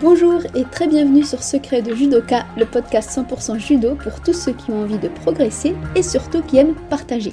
Bonjour 0.00 0.42
et 0.56 0.64
très 0.64 0.88
bienvenue 0.88 1.22
sur 1.22 1.40
Secret 1.40 1.80
de 1.80 1.94
Judoka, 1.94 2.46
le 2.56 2.66
podcast 2.66 3.16
100% 3.16 3.60
judo 3.60 3.94
pour 3.94 4.20
tous 4.20 4.32
ceux 4.32 4.52
qui 4.52 4.72
ont 4.72 4.82
envie 4.82 4.98
de 4.98 5.06
progresser 5.06 5.76
et 5.94 6.02
surtout 6.02 6.42
qui 6.42 6.56
aiment 6.56 6.74
partager. 6.90 7.32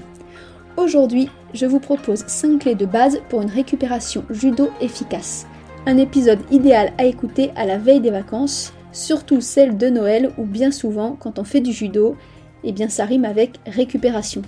Aujourd'hui, 0.77 1.27
je 1.55 1.65
vous 1.65 1.79
propose 1.79 2.23
5 2.27 2.59
clés 2.59 2.75
de 2.75 2.85
base 2.85 3.19
pour 3.29 3.41
une 3.41 3.49
récupération 3.49 4.23
judo 4.29 4.69
efficace. 4.79 5.47
Un 5.87 5.97
épisode 5.97 6.41
idéal 6.51 6.93
à 6.99 7.05
écouter 7.05 7.49
à 7.55 7.65
la 7.65 7.79
veille 7.79 7.99
des 7.99 8.11
vacances, 8.11 8.73
surtout 8.91 9.41
celle 9.41 9.75
de 9.75 9.89
Noël 9.89 10.31
où 10.37 10.45
bien 10.45 10.69
souvent 10.69 11.17
quand 11.19 11.39
on 11.39 11.43
fait 11.43 11.61
du 11.61 11.71
judo, 11.71 12.15
eh 12.63 12.73
bien 12.73 12.89
ça 12.89 13.05
rime 13.05 13.25
avec 13.25 13.59
récupération. 13.65 14.43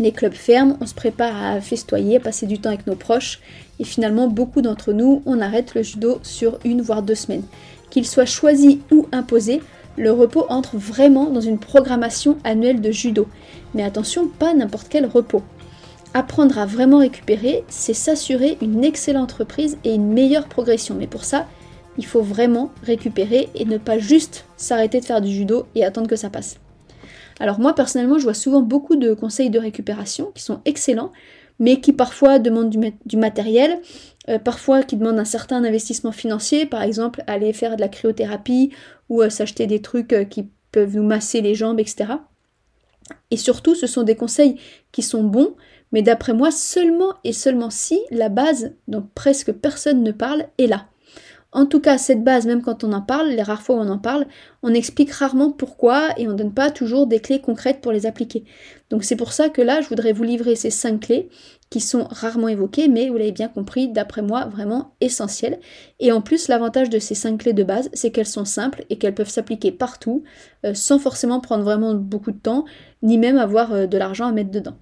Les 0.00 0.12
clubs 0.12 0.32
ferment, 0.32 0.78
on 0.80 0.86
se 0.86 0.94
prépare 0.94 1.36
à 1.36 1.60
festoyer, 1.60 2.16
à 2.16 2.20
passer 2.20 2.46
du 2.46 2.58
temps 2.58 2.70
avec 2.70 2.86
nos 2.86 2.94
proches, 2.94 3.38
et 3.78 3.84
finalement 3.84 4.28
beaucoup 4.28 4.62
d'entre 4.62 4.94
nous, 4.94 5.22
on 5.26 5.42
arrête 5.42 5.74
le 5.74 5.82
judo 5.82 6.20
sur 6.22 6.58
une 6.64 6.80
voire 6.80 7.02
deux 7.02 7.14
semaines. 7.14 7.44
Qu'il 7.90 8.06
soit 8.06 8.24
choisi 8.24 8.80
ou 8.90 9.08
imposé, 9.12 9.60
le 9.98 10.10
repos 10.10 10.46
entre 10.48 10.78
vraiment 10.78 11.28
dans 11.28 11.42
une 11.42 11.58
programmation 11.58 12.38
annuelle 12.44 12.80
de 12.80 12.90
judo. 12.90 13.28
Mais 13.74 13.82
attention, 13.82 14.26
pas 14.26 14.54
n'importe 14.54 14.86
quel 14.88 15.04
repos. 15.04 15.42
Apprendre 16.14 16.58
à 16.58 16.64
vraiment 16.64 17.00
récupérer, 17.00 17.62
c'est 17.68 17.92
s'assurer 17.92 18.56
une 18.62 18.82
excellente 18.84 19.32
reprise 19.32 19.76
et 19.84 19.92
une 19.92 20.14
meilleure 20.14 20.48
progression. 20.48 20.94
Mais 20.98 21.08
pour 21.08 21.24
ça, 21.24 21.46
il 21.98 22.06
faut 22.06 22.22
vraiment 22.22 22.70
récupérer 22.84 23.50
et 23.54 23.66
ne 23.66 23.76
pas 23.76 23.98
juste 23.98 24.46
s'arrêter 24.56 25.00
de 25.00 25.04
faire 25.04 25.20
du 25.20 25.30
judo 25.30 25.66
et 25.74 25.84
attendre 25.84 26.08
que 26.08 26.16
ça 26.16 26.30
passe. 26.30 26.56
Alors 27.40 27.58
moi 27.58 27.74
personnellement, 27.74 28.18
je 28.18 28.24
vois 28.24 28.34
souvent 28.34 28.60
beaucoup 28.60 28.96
de 28.96 29.14
conseils 29.14 29.50
de 29.50 29.58
récupération 29.58 30.30
qui 30.34 30.42
sont 30.42 30.60
excellents, 30.66 31.10
mais 31.58 31.80
qui 31.80 31.92
parfois 31.92 32.38
demandent 32.38 32.70
du, 32.70 33.16
matériel, 33.16 33.80
euh, 34.28 34.38
parfois 34.38 34.82
qui 34.82 34.96
demandent 34.96 35.18
un 35.18 35.24
certain 35.24 35.64
investissement 35.64 36.12
financier, 36.12 36.66
par 36.66 36.82
exemple 36.82 37.24
aller 37.26 37.52
faire 37.52 37.76
de 37.76 37.80
la 37.80 37.88
cryothérapie 37.88 38.70
ou 39.08 39.22
euh, 39.22 39.30
s'acheter 39.30 39.66
des 39.66 39.80
trucs 39.80 40.12
euh, 40.12 40.24
qui 40.24 40.50
peuvent 40.70 40.94
nous 40.94 41.02
masser 41.02 41.40
les 41.40 41.54
jambes, 41.54 41.80
etc. 41.80 42.12
Et 43.30 43.36
surtout, 43.36 43.74
ce 43.74 43.86
sont 43.86 44.02
des 44.02 44.16
conseils 44.16 44.56
qui 44.92 45.02
sont 45.02 45.24
bons, 45.24 45.54
mais 45.92 46.02
d'après 46.02 46.34
moi, 46.34 46.50
seulement 46.50 47.14
et 47.24 47.32
seulement 47.32 47.70
si 47.70 47.98
la 48.10 48.28
base 48.28 48.74
dont 48.86 49.06
presque 49.14 49.52
personne 49.52 50.02
ne 50.02 50.12
parle 50.12 50.46
est 50.58 50.66
là. 50.66 50.86
En 51.52 51.66
tout 51.66 51.80
cas, 51.80 51.98
cette 51.98 52.22
base, 52.22 52.46
même 52.46 52.62
quand 52.62 52.84
on 52.84 52.92
en 52.92 53.02
parle, 53.02 53.30
les 53.30 53.42
rares 53.42 53.62
fois 53.62 53.76
où 53.76 53.80
on 53.80 53.88
en 53.88 53.98
parle, 53.98 54.26
on 54.62 54.72
explique 54.72 55.10
rarement 55.10 55.50
pourquoi 55.50 56.10
et 56.16 56.28
on 56.28 56.32
ne 56.32 56.36
donne 56.36 56.54
pas 56.54 56.70
toujours 56.70 57.08
des 57.08 57.18
clés 57.18 57.40
concrètes 57.40 57.80
pour 57.80 57.90
les 57.90 58.06
appliquer. 58.06 58.44
Donc 58.88 59.02
c'est 59.02 59.16
pour 59.16 59.32
ça 59.32 59.48
que 59.48 59.60
là, 59.60 59.80
je 59.80 59.88
voudrais 59.88 60.12
vous 60.12 60.22
livrer 60.22 60.54
ces 60.54 60.70
cinq 60.70 61.00
clés 61.00 61.28
qui 61.68 61.80
sont 61.80 62.04
rarement 62.10 62.48
évoquées, 62.48 62.88
mais 62.88 63.08
vous 63.08 63.16
l'avez 63.16 63.32
bien 63.32 63.48
compris, 63.48 63.88
d'après 63.88 64.22
moi, 64.22 64.46
vraiment 64.46 64.94
essentielles. 65.00 65.58
Et 65.98 66.12
en 66.12 66.20
plus, 66.20 66.46
l'avantage 66.46 66.88
de 66.88 66.98
ces 67.00 67.16
cinq 67.16 67.38
clés 67.38 67.52
de 67.52 67.64
base, 67.64 67.90
c'est 67.94 68.10
qu'elles 68.12 68.26
sont 68.26 68.44
simples 68.44 68.84
et 68.88 68.98
qu'elles 68.98 69.14
peuvent 69.14 69.28
s'appliquer 69.28 69.72
partout, 69.72 70.22
euh, 70.64 70.74
sans 70.74 71.00
forcément 71.00 71.40
prendre 71.40 71.64
vraiment 71.64 71.94
beaucoup 71.94 72.32
de 72.32 72.38
temps, 72.38 72.64
ni 73.02 73.18
même 73.18 73.38
avoir 73.38 73.72
euh, 73.72 73.86
de 73.86 73.98
l'argent 73.98 74.26
à 74.26 74.32
mettre 74.32 74.50
dedans. 74.50 74.76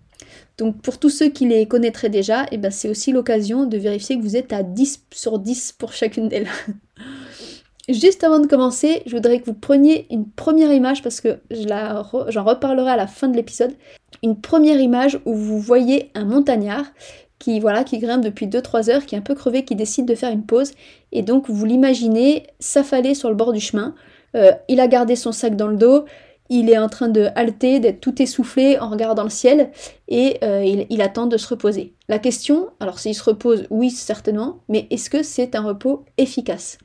Donc 0.56 0.81
pour 0.83 0.98
tous 0.98 1.11
ceux 1.11 1.28
qui 1.28 1.47
les 1.47 1.67
connaîtraient 1.67 2.08
déjà, 2.08 2.44
et 2.44 2.48
eh 2.53 2.56
ben 2.58 2.70
c'est 2.70 2.89
aussi 2.89 3.12
l'occasion 3.12 3.64
de 3.64 3.77
vérifier 3.78 4.17
que 4.17 4.22
vous 4.22 4.36
êtes 4.36 4.53
à 4.53 4.62
10 4.62 5.05
sur 5.12 5.39
10 5.39 5.72
pour 5.72 5.92
chacune 5.92 6.28
d'elles. 6.28 6.48
Juste 7.89 8.22
avant 8.22 8.39
de 8.39 8.47
commencer, 8.47 9.03
je 9.06 9.17
voudrais 9.17 9.41
que 9.41 9.47
vous 9.47 9.55
preniez 9.55 10.06
une 10.11 10.28
première 10.28 10.72
image 10.72 11.03
parce 11.03 11.22
que 11.22 11.39
j'en 11.50 12.45
reparlerai 12.45 12.91
à 12.91 12.97
la 12.97 13.06
fin 13.06 13.28
de 13.28 13.36
l'épisode. 13.36 13.72
Une 14.22 14.39
première 14.39 14.78
image 14.78 15.19
où 15.25 15.34
vous 15.34 15.58
voyez 15.58 16.11
un 16.14 16.27
montagnard 16.27 16.84
qui 17.39 17.61
voilà 17.61 17.84
qui 17.84 17.98
grimpe 17.98 18.23
depuis 18.23 18.47
2-3 18.47 18.91
heures, 18.91 19.06
qui 19.06 19.14
est 19.14 19.19
un 19.19 19.23
peu 19.23 19.34
crevé, 19.34 19.64
qui 19.64 19.75
décide 19.75 20.06
de 20.06 20.14
faire 20.14 20.30
une 20.30 20.45
pause. 20.45 20.73
Et 21.12 21.23
donc 21.23 21.48
vous 21.48 21.64
l'imaginez 21.64 22.47
s'affaler 22.58 23.14
sur 23.14 23.30
le 23.30 23.34
bord 23.34 23.55
du 23.55 23.61
chemin. 23.61 23.95
Euh, 24.34 24.52
il 24.69 24.80
a 24.80 24.89
gardé 24.89 25.17
son 25.17 25.33
sac 25.33 25.56
dans 25.56 25.69
le 25.69 25.77
dos, 25.77 26.05
il 26.51 26.71
est 26.71 26.79
en 26.79 26.89
train 26.89 27.09
de 27.09 27.29
halter, 27.35 27.81
d'être 27.81 28.01
tout 28.01 28.21
essoufflé 28.23 28.79
en 28.79 28.89
regardant 28.89 29.25
le 29.25 29.31
ciel 29.31 29.70
et 30.09 30.39
euh, 30.42 30.64
il, 30.89 31.03
attend 31.03 31.27
de 31.27 31.36
se 31.36 31.48
reposer. 31.48 31.95
La 32.09 32.19
question, 32.19 32.69
alors 32.81 32.98
s'il 32.98 33.14
se 33.14 33.23
repose, 33.23 33.67
oui 33.70 33.91
certainement, 33.91 34.61
mais 34.69 34.87
est-ce 34.91 35.11
que 35.11 35.23
c'est 35.23 35.55
un 35.55 35.63
repos 35.63 36.05
efficace? 36.17 36.79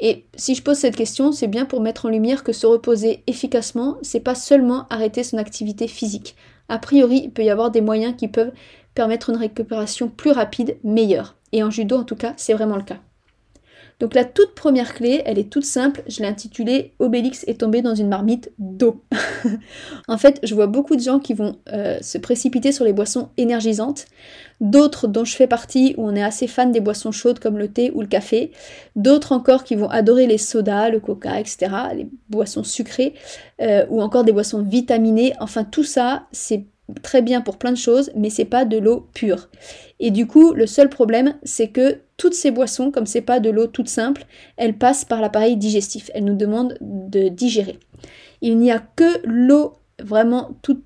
Et 0.00 0.24
si 0.34 0.54
je 0.54 0.62
pose 0.62 0.78
cette 0.78 0.96
question, 0.96 1.32
c'est 1.32 1.46
bien 1.46 1.66
pour 1.66 1.80
mettre 1.80 2.06
en 2.06 2.08
lumière 2.08 2.42
que 2.42 2.52
se 2.52 2.66
reposer 2.66 3.22
efficacement, 3.26 3.96
c'est 4.02 4.20
pas 4.20 4.34
seulement 4.34 4.86
arrêter 4.90 5.22
son 5.22 5.38
activité 5.38 5.86
physique. 5.86 6.34
A 6.68 6.78
priori, 6.78 7.22
il 7.24 7.30
peut 7.30 7.44
y 7.44 7.50
avoir 7.50 7.70
des 7.70 7.80
moyens 7.80 8.14
qui 8.16 8.26
peuvent 8.26 8.52
permettre 8.94 9.30
une 9.30 9.36
récupération 9.36 10.08
plus 10.08 10.32
rapide, 10.32 10.78
meilleure. 10.82 11.36
Et 11.52 11.62
en 11.62 11.70
judo, 11.70 11.96
en 11.96 12.04
tout 12.04 12.16
cas, 12.16 12.32
c'est 12.36 12.54
vraiment 12.54 12.76
le 12.76 12.82
cas. 12.82 12.98
Donc 14.00 14.14
la 14.14 14.24
toute 14.24 14.54
première 14.54 14.94
clé, 14.94 15.22
elle 15.24 15.38
est 15.38 15.50
toute 15.50 15.64
simple, 15.64 16.02
je 16.08 16.20
l'ai 16.20 16.26
intitulée 16.26 16.92
Obélix 16.98 17.44
est 17.46 17.60
tombé 17.60 17.82
dans 17.82 17.94
une 17.94 18.08
marmite 18.08 18.52
d'eau. 18.58 19.02
en 20.08 20.18
fait, 20.18 20.40
je 20.42 20.54
vois 20.54 20.66
beaucoup 20.66 20.96
de 20.96 21.00
gens 21.00 21.18
qui 21.18 21.34
vont 21.34 21.56
euh, 21.72 21.98
se 22.00 22.18
précipiter 22.18 22.72
sur 22.72 22.84
les 22.84 22.92
boissons 22.92 23.28
énergisantes, 23.36 24.06
d'autres 24.60 25.06
dont 25.06 25.24
je 25.24 25.36
fais 25.36 25.46
partie 25.46 25.94
où 25.96 26.06
on 26.08 26.14
est 26.14 26.22
assez 26.22 26.46
fan 26.46 26.72
des 26.72 26.80
boissons 26.80 27.12
chaudes 27.12 27.38
comme 27.38 27.58
le 27.58 27.68
thé 27.68 27.90
ou 27.94 28.00
le 28.00 28.06
café, 28.06 28.52
d'autres 28.96 29.32
encore 29.32 29.64
qui 29.64 29.76
vont 29.76 29.88
adorer 29.88 30.26
les 30.26 30.38
sodas, 30.38 30.90
le 30.90 31.00
coca, 31.00 31.38
etc., 31.38 31.70
les 31.94 32.08
boissons 32.28 32.64
sucrées, 32.64 33.14
euh, 33.60 33.86
ou 33.90 34.02
encore 34.02 34.24
des 34.24 34.32
boissons 34.32 34.62
vitaminées. 34.62 35.34
Enfin 35.40 35.64
tout 35.64 35.84
ça, 35.84 36.26
c'est 36.32 36.66
très 37.02 37.22
bien 37.22 37.40
pour 37.40 37.56
plein 37.56 37.72
de 37.72 37.76
choses, 37.76 38.10
mais 38.14 38.30
c'est 38.30 38.44
pas 38.44 38.64
de 38.64 38.78
l'eau 38.78 39.08
pure. 39.14 39.48
Et 40.00 40.10
du 40.10 40.26
coup, 40.26 40.52
le 40.52 40.66
seul 40.66 40.88
problème, 40.88 41.34
c'est 41.42 41.68
que 41.68 42.00
toutes 42.16 42.34
ces 42.34 42.50
boissons, 42.50 42.90
comme 42.90 43.06
c'est 43.06 43.22
pas 43.22 43.40
de 43.40 43.50
l'eau 43.50 43.66
toute 43.66 43.88
simple, 43.88 44.26
elles 44.56 44.76
passent 44.76 45.04
par 45.04 45.20
l'appareil 45.20 45.56
digestif. 45.56 46.10
Elles 46.14 46.24
nous 46.24 46.36
demandent 46.36 46.76
de 46.80 47.28
digérer. 47.28 47.78
Il 48.40 48.58
n'y 48.58 48.70
a 48.70 48.78
que 48.78 49.20
l'eau 49.24 49.74
vraiment 50.02 50.50
toute, 50.62 50.84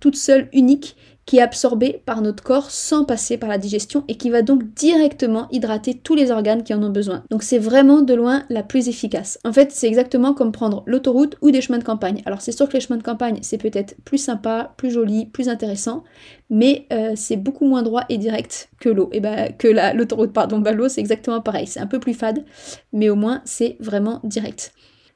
toute 0.00 0.16
seule, 0.16 0.48
unique, 0.52 0.96
qui 1.24 1.38
est 1.38 1.42
absorbé 1.42 2.02
par 2.04 2.20
notre 2.20 2.42
corps 2.42 2.70
sans 2.70 3.04
passer 3.04 3.38
par 3.38 3.48
la 3.48 3.58
digestion 3.58 4.04
et 4.08 4.16
qui 4.16 4.30
va 4.30 4.42
donc 4.42 4.74
directement 4.74 5.48
hydrater 5.50 5.94
tous 5.94 6.14
les 6.14 6.30
organes 6.30 6.64
qui 6.64 6.74
en 6.74 6.82
ont 6.82 6.90
besoin. 6.90 7.22
Donc 7.30 7.42
c'est 7.42 7.58
vraiment 7.58 8.02
de 8.02 8.14
loin 8.14 8.42
la 8.50 8.62
plus 8.62 8.88
efficace. 8.88 9.38
En 9.44 9.52
fait, 9.52 9.70
c'est 9.72 9.86
exactement 9.86 10.34
comme 10.34 10.52
prendre 10.52 10.82
l'autoroute 10.86 11.36
ou 11.40 11.50
des 11.50 11.60
chemins 11.60 11.78
de 11.78 11.84
campagne. 11.84 12.22
Alors 12.26 12.40
c'est 12.40 12.52
sûr 12.52 12.68
que 12.68 12.74
les 12.74 12.80
chemins 12.80 12.96
de 12.96 13.02
campagne, 13.02 13.38
c'est 13.42 13.58
peut-être 13.58 13.94
plus 14.04 14.18
sympa, 14.18 14.74
plus 14.76 14.90
joli, 14.90 15.26
plus 15.26 15.48
intéressant, 15.48 16.02
mais 16.50 16.86
euh, 16.92 17.12
c'est 17.14 17.36
beaucoup 17.36 17.66
moins 17.66 17.82
droit 17.82 18.04
et 18.08 18.18
direct 18.18 18.70
que 18.80 18.88
l'eau. 18.88 19.08
Et 19.12 19.20
ben 19.20 19.52
que 19.56 19.68
l'autoroute, 19.96 20.32
pardon, 20.32 20.58
bah, 20.58 20.72
l'eau 20.72 20.88
c'est 20.88 21.00
exactement 21.00 21.40
pareil. 21.40 21.66
C'est 21.66 21.80
un 21.80 21.86
peu 21.86 22.00
plus 22.00 22.14
fade, 22.14 22.44
mais 22.92 23.08
au 23.08 23.16
moins 23.16 23.42
c'est 23.44 23.76
vraiment 23.78 24.20
direct. 24.24 24.72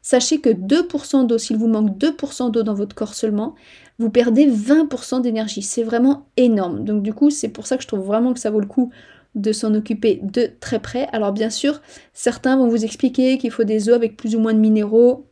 Sachez 0.08 0.40
que 0.40 0.50
2% 0.50 1.26
d'eau, 1.26 1.36
s'il 1.36 1.56
vous 1.56 1.66
manque 1.66 1.98
2% 1.98 2.52
d'eau 2.52 2.62
dans 2.62 2.74
votre 2.74 2.94
corps 2.94 3.14
seulement, 3.14 3.56
vous 3.98 4.10
perdez 4.10 4.46
20% 4.46 5.22
d'énergie. 5.22 5.62
C'est 5.62 5.82
vraiment 5.82 6.26
énorme. 6.36 6.84
Donc 6.84 7.02
du 7.02 7.12
coup, 7.12 7.30
c'est 7.30 7.48
pour 7.48 7.66
ça 7.66 7.76
que 7.76 7.82
je 7.82 7.88
trouve 7.88 8.04
vraiment 8.04 8.34
que 8.34 8.40
ça 8.40 8.50
vaut 8.50 8.60
le 8.60 8.66
coup 8.66 8.90
de 9.34 9.52
s'en 9.52 9.74
occuper 9.74 10.20
de 10.22 10.50
très 10.60 10.80
près. 10.80 11.08
Alors 11.12 11.32
bien 11.32 11.50
sûr, 11.50 11.80
certains 12.12 12.56
vont 12.56 12.68
vous 12.68 12.84
expliquer 12.84 13.38
qu'il 13.38 13.50
faut 13.50 13.64
des 13.64 13.88
eaux 13.88 13.94
avec 13.94 14.16
plus 14.16 14.34
ou 14.34 14.40
moins 14.40 14.54
de 14.54 14.58
minéraux. 14.58 15.26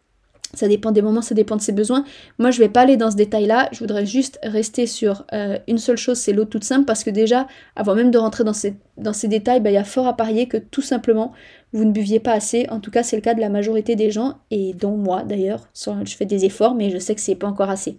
Ça 0.53 0.69
dépend 0.69 0.93
des 0.93 1.03
moments, 1.03 1.23
ça 1.23 1.35
dépend 1.35 1.57
de 1.57 1.61
ses 1.63 1.73
besoins. 1.73 2.05
Moi, 2.39 2.53
je 2.53 2.61
vais 2.61 2.69
pas 2.69 2.83
aller 2.83 2.97
dans 2.97 3.11
ce 3.11 3.17
détail-là. 3.17 3.69
Je 3.73 3.81
voudrais 3.81 4.07
juste 4.07 4.39
rester 4.45 4.87
sur 4.87 5.25
euh, 5.33 5.59
une 5.67 5.79
seule 5.79 5.97
chose, 5.97 6.19
c'est 6.19 6.33
l'eau 6.33 6.45
toute 6.45 6.63
simple, 6.63 6.85
parce 6.85 7.03
que 7.03 7.11
déjà, 7.11 7.49
avant 7.75 7.97
même 7.97 8.13
de 8.13 8.19
rentrer 8.19 8.45
dans 8.45 8.53
ces, 8.53 8.77
dans 8.97 9.13
ces 9.13 9.27
détails, 9.27 9.61
bah, 9.61 9.71
il 9.71 9.75
y 9.75 9.79
a 9.79 9.85
fort 9.85 10.07
à 10.07 10.17
parier 10.17 10.47
que 10.47 10.57
tout 10.57 10.83
simplement, 10.83 11.33
vous 11.73 11.85
ne 11.85 11.91
buviez 11.91 12.21
pas 12.21 12.35
assez. 12.35 12.69
En 12.71 12.79
tout 12.79 12.93
cas, 12.93 13.03
c'est 13.03 13.17
le 13.17 13.23
cas 13.23 13.35
de 13.35 13.41
la 13.41 13.49
majorité 13.49 13.97
des 13.97 14.13
gens, 14.13 14.39
et 14.53 14.75
dont 14.75 14.97
moi 14.97 15.25
d'ailleurs. 15.25 15.69
Je 15.75 16.15
fais 16.15 16.27
des 16.27 16.45
efforts, 16.45 16.77
mais 16.77 16.91
je 16.91 16.99
sais 16.99 17.17
que 17.17 17.21
c'est 17.21 17.35
pas 17.35 17.49
encore 17.49 17.71
assez. 17.71 17.99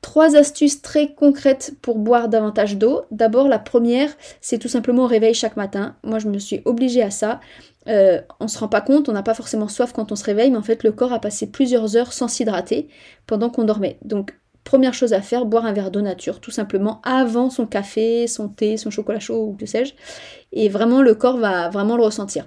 Trois 0.00 0.36
astuces 0.36 0.80
très 0.80 1.12
concrètes 1.14 1.74
pour 1.82 1.98
boire 1.98 2.28
davantage 2.28 2.76
d'eau. 2.76 3.02
D'abord, 3.10 3.48
la 3.48 3.58
première, 3.58 4.10
c'est 4.40 4.58
tout 4.58 4.68
simplement 4.68 5.04
au 5.04 5.06
réveil 5.08 5.34
chaque 5.34 5.56
matin. 5.56 5.96
Moi, 6.04 6.20
je 6.20 6.28
me 6.28 6.38
suis 6.38 6.62
obligée 6.64 7.02
à 7.02 7.10
ça. 7.10 7.40
Euh, 7.88 8.20
on 8.38 8.48
se 8.48 8.58
rend 8.58 8.68
pas 8.68 8.80
compte, 8.80 9.08
on 9.08 9.12
n'a 9.12 9.22
pas 9.22 9.34
forcément 9.34 9.68
soif 9.68 9.92
quand 9.92 10.12
on 10.12 10.16
se 10.16 10.24
réveille, 10.24 10.50
mais 10.50 10.56
en 10.56 10.62
fait, 10.62 10.84
le 10.84 10.92
corps 10.92 11.12
a 11.12 11.20
passé 11.20 11.50
plusieurs 11.50 11.96
heures 11.96 12.12
sans 12.12 12.28
s'hydrater 12.28 12.88
pendant 13.26 13.50
qu'on 13.50 13.64
dormait. 13.64 13.98
Donc, 14.04 14.38
première 14.62 14.94
chose 14.94 15.14
à 15.14 15.22
faire, 15.22 15.46
boire 15.46 15.66
un 15.66 15.72
verre 15.72 15.90
d'eau 15.90 16.02
nature, 16.02 16.40
tout 16.40 16.50
simplement 16.50 17.00
avant 17.02 17.50
son 17.50 17.66
café, 17.66 18.26
son 18.26 18.48
thé, 18.48 18.76
son 18.76 18.90
chocolat 18.90 19.20
chaud 19.20 19.46
ou 19.48 19.56
que 19.56 19.66
sais-je. 19.66 19.94
Et 20.52 20.68
vraiment, 20.68 21.02
le 21.02 21.14
corps 21.14 21.38
va 21.38 21.70
vraiment 21.70 21.96
le 21.96 22.04
ressentir. 22.04 22.46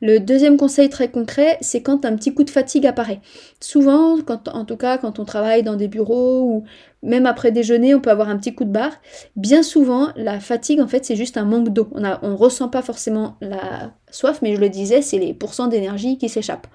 Le 0.00 0.20
deuxième 0.20 0.56
conseil 0.56 0.88
très 0.88 1.10
concret, 1.10 1.58
c'est 1.60 1.82
quand 1.82 2.04
un 2.04 2.14
petit 2.14 2.32
coup 2.32 2.44
de 2.44 2.50
fatigue 2.50 2.86
apparaît. 2.86 3.20
Souvent, 3.60 4.18
en 4.52 4.64
tout 4.64 4.76
cas 4.76 4.98
quand 4.98 5.18
on 5.18 5.24
travaille 5.24 5.62
dans 5.62 5.76
des 5.76 5.88
bureaux 5.88 6.42
ou 6.42 6.64
même 7.02 7.26
après 7.26 7.52
déjeuner, 7.52 7.94
on 7.94 8.00
peut 8.00 8.10
avoir 8.10 8.28
un 8.28 8.36
petit 8.36 8.54
coup 8.54 8.64
de 8.64 8.70
barre. 8.70 8.92
Bien 9.36 9.62
souvent, 9.62 10.08
la 10.16 10.40
fatigue, 10.40 10.80
en 10.80 10.88
fait, 10.88 11.04
c'est 11.04 11.16
juste 11.16 11.36
un 11.36 11.44
manque 11.44 11.68
d'eau. 11.68 11.88
On 11.92 12.00
ne 12.00 12.34
ressent 12.34 12.68
pas 12.68 12.82
forcément 12.82 13.36
la 13.40 13.92
soif, 14.10 14.40
mais 14.42 14.56
je 14.56 14.60
le 14.60 14.68
disais, 14.68 15.02
c'est 15.02 15.18
les 15.18 15.34
pourcents 15.34 15.68
d'énergie 15.68 16.18
qui 16.18 16.28
s'échappent. 16.28 16.66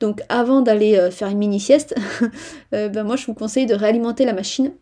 Donc 0.00 0.22
avant 0.28 0.60
d'aller 0.60 0.96
euh, 0.96 1.10
faire 1.10 1.28
une 1.28 1.38
mini-sieste, 1.38 1.94
euh, 2.74 2.88
ben 2.88 3.04
moi 3.04 3.16
je 3.16 3.26
vous 3.26 3.34
conseille 3.34 3.66
de 3.66 3.74
réalimenter 3.74 4.24
la 4.24 4.32
machine 4.32 4.72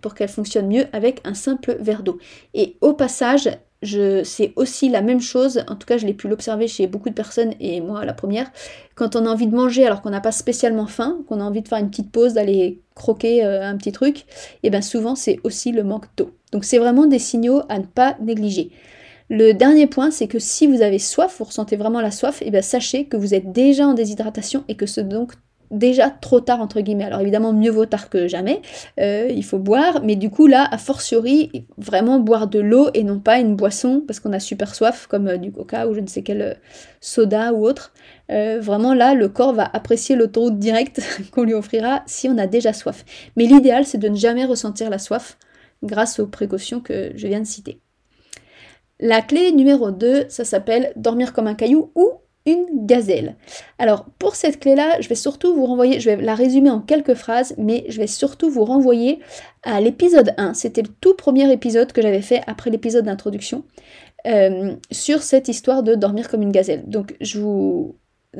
pour 0.00 0.14
qu'elle 0.14 0.28
fonctionne 0.28 0.66
mieux 0.66 0.86
avec 0.92 1.20
un 1.24 1.34
simple 1.34 1.76
verre 1.80 2.02
d'eau. 2.02 2.18
Et 2.54 2.76
au 2.80 2.92
passage, 2.92 3.48
c'est 3.82 4.52
aussi 4.56 4.88
la 4.88 5.02
même 5.02 5.20
chose, 5.20 5.64
en 5.68 5.76
tout 5.76 5.86
cas 5.86 5.98
je 5.98 6.06
l'ai 6.06 6.14
pu 6.14 6.28
l'observer 6.28 6.68
chez 6.68 6.86
beaucoup 6.86 7.08
de 7.08 7.14
personnes 7.14 7.54
et 7.60 7.80
moi 7.80 8.04
la 8.04 8.12
première, 8.12 8.50
quand 8.94 9.16
on 9.16 9.26
a 9.26 9.28
envie 9.28 9.46
de 9.46 9.54
manger 9.54 9.86
alors 9.86 10.02
qu'on 10.02 10.10
n'a 10.10 10.20
pas 10.20 10.32
spécialement 10.32 10.86
faim, 10.86 11.18
qu'on 11.28 11.40
a 11.40 11.44
envie 11.44 11.62
de 11.62 11.68
faire 11.68 11.78
une 11.78 11.90
petite 11.90 12.12
pause, 12.12 12.34
d'aller 12.34 12.80
croquer 12.94 13.44
euh, 13.44 13.66
un 13.66 13.76
petit 13.76 13.92
truc, 13.92 14.20
et 14.20 14.24
eh 14.64 14.70
bien 14.70 14.82
souvent 14.82 15.14
c'est 15.14 15.38
aussi 15.44 15.72
le 15.72 15.82
manque 15.82 16.06
d'eau. 16.16 16.30
Donc 16.52 16.64
c'est 16.64 16.78
vraiment 16.78 17.06
des 17.06 17.18
signaux 17.18 17.62
à 17.68 17.78
ne 17.78 17.84
pas 17.84 18.16
négliger. 18.20 18.70
Le 19.30 19.52
dernier 19.52 19.86
point, 19.86 20.10
c'est 20.10 20.26
que 20.26 20.38
si 20.38 20.66
vous 20.66 20.82
avez 20.82 20.98
soif, 20.98 21.36
vous 21.38 21.44
ressentez 21.44 21.76
vraiment 21.76 22.02
la 22.02 22.10
soif, 22.10 22.42
et 22.42 22.48
eh 22.48 22.50
bien 22.50 22.60
sachez 22.60 23.06
que 23.06 23.16
vous 23.16 23.32
êtes 23.32 23.50
déjà 23.50 23.86
en 23.86 23.94
déshydratation 23.94 24.62
et 24.68 24.76
que 24.76 24.84
c'est 24.84 25.08
donc 25.08 25.32
déjà 25.72 26.10
trop 26.10 26.40
tard 26.40 26.60
entre 26.60 26.80
guillemets. 26.80 27.04
Alors 27.04 27.20
évidemment 27.20 27.52
mieux 27.52 27.70
vaut 27.70 27.86
tard 27.86 28.08
que 28.08 28.28
jamais, 28.28 28.62
euh, 29.00 29.28
il 29.30 29.44
faut 29.44 29.58
boire, 29.58 30.02
mais 30.04 30.14
du 30.14 30.30
coup 30.30 30.46
là, 30.46 30.68
a 30.70 30.78
fortiori, 30.78 31.66
vraiment 31.78 32.20
boire 32.20 32.46
de 32.46 32.60
l'eau 32.60 32.90
et 32.94 33.02
non 33.02 33.18
pas 33.18 33.38
une 33.38 33.56
boisson 33.56 34.04
parce 34.06 34.20
qu'on 34.20 34.32
a 34.32 34.38
super 34.38 34.74
soif 34.74 35.06
comme 35.08 35.28
euh, 35.28 35.36
du 35.38 35.50
coca 35.50 35.88
ou 35.88 35.94
je 35.94 36.00
ne 36.00 36.06
sais 36.06 36.22
quel 36.22 36.42
euh, 36.42 36.54
soda 37.00 37.52
ou 37.52 37.66
autre. 37.66 37.92
vraiment 38.28 38.94
là, 38.94 39.14
le 39.14 39.28
corps 39.28 39.52
va 39.52 39.68
apprécier 39.72 40.14
l'autoroute 40.14 40.58
directe 40.58 41.00
qu'on 41.32 41.42
lui 41.42 41.54
offrira 41.54 42.02
si 42.06 42.28
on 42.28 42.38
a 42.38 42.46
déjà 42.46 42.72
soif. 42.72 43.04
Mais 43.36 43.46
l'idéal 43.46 43.84
c'est 43.84 43.98
de 43.98 44.08
ne 44.08 44.16
jamais 44.16 44.44
ressentir 44.44 44.90
la 44.90 44.98
soif 44.98 45.38
grâce 45.82 46.20
aux 46.20 46.28
précautions 46.28 46.80
que 46.80 47.10
je 47.16 47.26
viens 47.26 47.40
de 47.40 47.46
citer. 47.46 47.80
La 49.00 49.20
clé 49.20 49.50
numéro 49.50 49.90
2, 49.90 50.26
ça 50.28 50.44
s'appelle 50.44 50.92
dormir 50.94 51.32
comme 51.32 51.48
un 51.48 51.56
caillou 51.56 51.90
ou 51.96 52.12
une 52.46 52.86
gazelle. 52.86 53.36
Alors 53.78 54.06
pour 54.18 54.34
cette 54.34 54.60
clé-là, 54.60 55.00
je 55.00 55.08
vais 55.08 55.14
surtout 55.14 55.54
vous 55.54 55.66
renvoyer, 55.66 56.00
je 56.00 56.10
vais 56.10 56.16
la 56.16 56.34
résumer 56.34 56.70
en 56.70 56.80
quelques 56.80 57.14
phrases, 57.14 57.54
mais 57.58 57.84
je 57.88 57.98
vais 57.98 58.06
surtout 58.06 58.50
vous 58.50 58.64
renvoyer 58.64 59.20
à 59.62 59.80
l'épisode 59.80 60.34
1. 60.36 60.54
C'était 60.54 60.82
le 60.82 60.88
tout 61.00 61.14
premier 61.14 61.50
épisode 61.52 61.92
que 61.92 62.02
j'avais 62.02 62.22
fait 62.22 62.42
après 62.46 62.70
l'épisode 62.70 63.04
d'introduction 63.04 63.64
euh, 64.26 64.74
sur 64.90 65.22
cette 65.22 65.48
histoire 65.48 65.82
de 65.82 65.94
dormir 65.94 66.28
comme 66.28 66.42
une 66.42 66.52
gazelle. 66.52 66.84
Donc 66.88 67.16
je 67.20 67.40
vous 67.40 67.96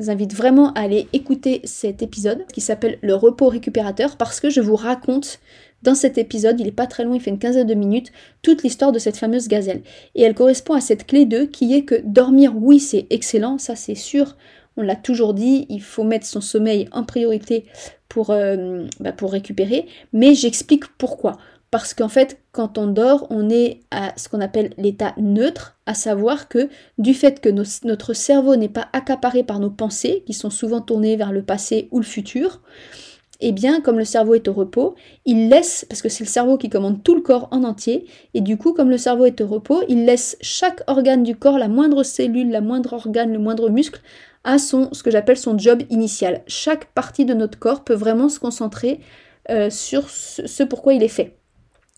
invite 0.07 0.33
vraiment 0.33 0.73
à 0.73 0.81
aller 0.81 1.07
écouter 1.13 1.61
cet 1.65 2.01
épisode 2.01 2.45
qui 2.47 2.61
s'appelle 2.61 2.97
le 3.01 3.15
repos 3.15 3.47
récupérateur 3.47 4.17
parce 4.17 4.39
que 4.39 4.49
je 4.49 4.61
vous 4.61 4.75
raconte 4.75 5.39
dans 5.83 5.95
cet 5.95 6.17
épisode, 6.17 6.59
il 6.59 6.65
n'est 6.65 6.71
pas 6.71 6.87
très 6.87 7.03
long, 7.03 7.13
il 7.13 7.21
fait 7.21 7.29
une 7.29 7.39
quinzaine 7.39 7.67
de 7.67 7.73
minutes, 7.73 8.11
toute 8.41 8.63
l'histoire 8.63 8.91
de 8.91 8.99
cette 8.99 9.17
fameuse 9.17 9.47
gazelle. 9.47 9.81
Et 10.15 10.23
elle 10.23 10.33
correspond 10.33 10.73
à 10.73 10.81
cette 10.81 11.05
clé 11.05 11.25
2 11.25 11.47
qui 11.47 11.73
est 11.73 11.83
que 11.83 12.01
dormir, 12.03 12.53
oui, 12.55 12.79
c'est 12.79 13.07
excellent, 13.09 13.57
ça 13.57 13.75
c'est 13.75 13.95
sûr, 13.95 14.35
on 14.77 14.81
l'a 14.81 14.95
toujours 14.95 15.33
dit, 15.33 15.65
il 15.69 15.81
faut 15.81 16.03
mettre 16.03 16.25
son 16.25 16.41
sommeil 16.41 16.87
en 16.91 17.03
priorité 17.03 17.65
pour, 18.09 18.29
euh, 18.31 18.85
bah, 18.99 19.11
pour 19.11 19.31
récupérer, 19.31 19.87
mais 20.13 20.33
j'explique 20.33 20.85
pourquoi. 20.97 21.37
Parce 21.69 21.95
qu'en 21.95 22.07
fait, 22.07 22.39
quand 22.51 22.77
on 22.77 22.85
dort, 22.85 23.25
on 23.31 23.49
est 23.49 23.79
à 23.89 24.13
ce 24.15 24.29
qu'on 24.29 24.41
appelle 24.41 24.75
l'état 24.77 25.15
neutre, 25.17 25.75
à 25.87 25.95
savoir 25.95 26.47
que 26.47 26.69
du 26.99 27.15
fait 27.15 27.41
que 27.41 27.49
notre 27.49 28.13
cerveau 28.13 28.55
n'est 28.55 28.69
pas 28.69 28.89
accaparé 28.93 29.43
par 29.43 29.59
nos 29.59 29.71
pensées, 29.71 30.21
qui 30.27 30.33
sont 30.33 30.51
souvent 30.51 30.81
tournées 30.81 31.15
vers 31.15 31.31
le 31.31 31.41
passé 31.41 31.87
ou 31.89 31.97
le 31.97 32.05
futur, 32.05 32.61
eh 33.45 33.51
bien, 33.51 33.81
comme 33.81 33.97
le 33.97 34.05
cerveau 34.05 34.35
est 34.35 34.47
au 34.47 34.53
repos, 34.53 34.95
il 35.25 35.49
laisse, 35.49 35.85
parce 35.89 36.01
que 36.01 36.09
c'est 36.09 36.23
le 36.23 36.29
cerveau 36.29 36.57
qui 36.57 36.69
commande 36.69 37.03
tout 37.03 37.15
le 37.15 37.21
corps 37.21 37.47
en 37.51 37.63
entier, 37.63 38.05
et 38.33 38.41
du 38.41 38.57
coup, 38.57 38.73
comme 38.73 38.89
le 38.89 38.97
cerveau 38.97 39.25
est 39.25 39.41
au 39.41 39.47
repos, 39.47 39.81
il 39.89 40.05
laisse 40.05 40.37
chaque 40.41 40.81
organe 40.87 41.23
du 41.23 41.35
corps, 41.35 41.57
la 41.57 41.67
moindre 41.67 42.03
cellule, 42.03 42.51
la 42.51 42.61
moindre 42.61 42.93
organe, 42.93 43.33
le 43.33 43.39
moindre 43.39 43.69
muscle, 43.69 44.01
à 44.43 44.57
son, 44.57 44.89
ce 44.91 45.03
que 45.03 45.11
j'appelle 45.11 45.37
son 45.37 45.57
job 45.57 45.83
initial. 45.89 46.41
Chaque 46.47 46.85
partie 46.85 47.25
de 47.25 47.33
notre 47.33 47.59
corps 47.59 47.83
peut 47.83 47.93
vraiment 47.93 48.29
se 48.29 48.39
concentrer 48.39 48.99
euh, 49.49 49.69
sur 49.69 50.09
ce, 50.09 50.63
pourquoi 50.63 50.93
il 50.93 51.03
est 51.03 51.07
fait. 51.07 51.37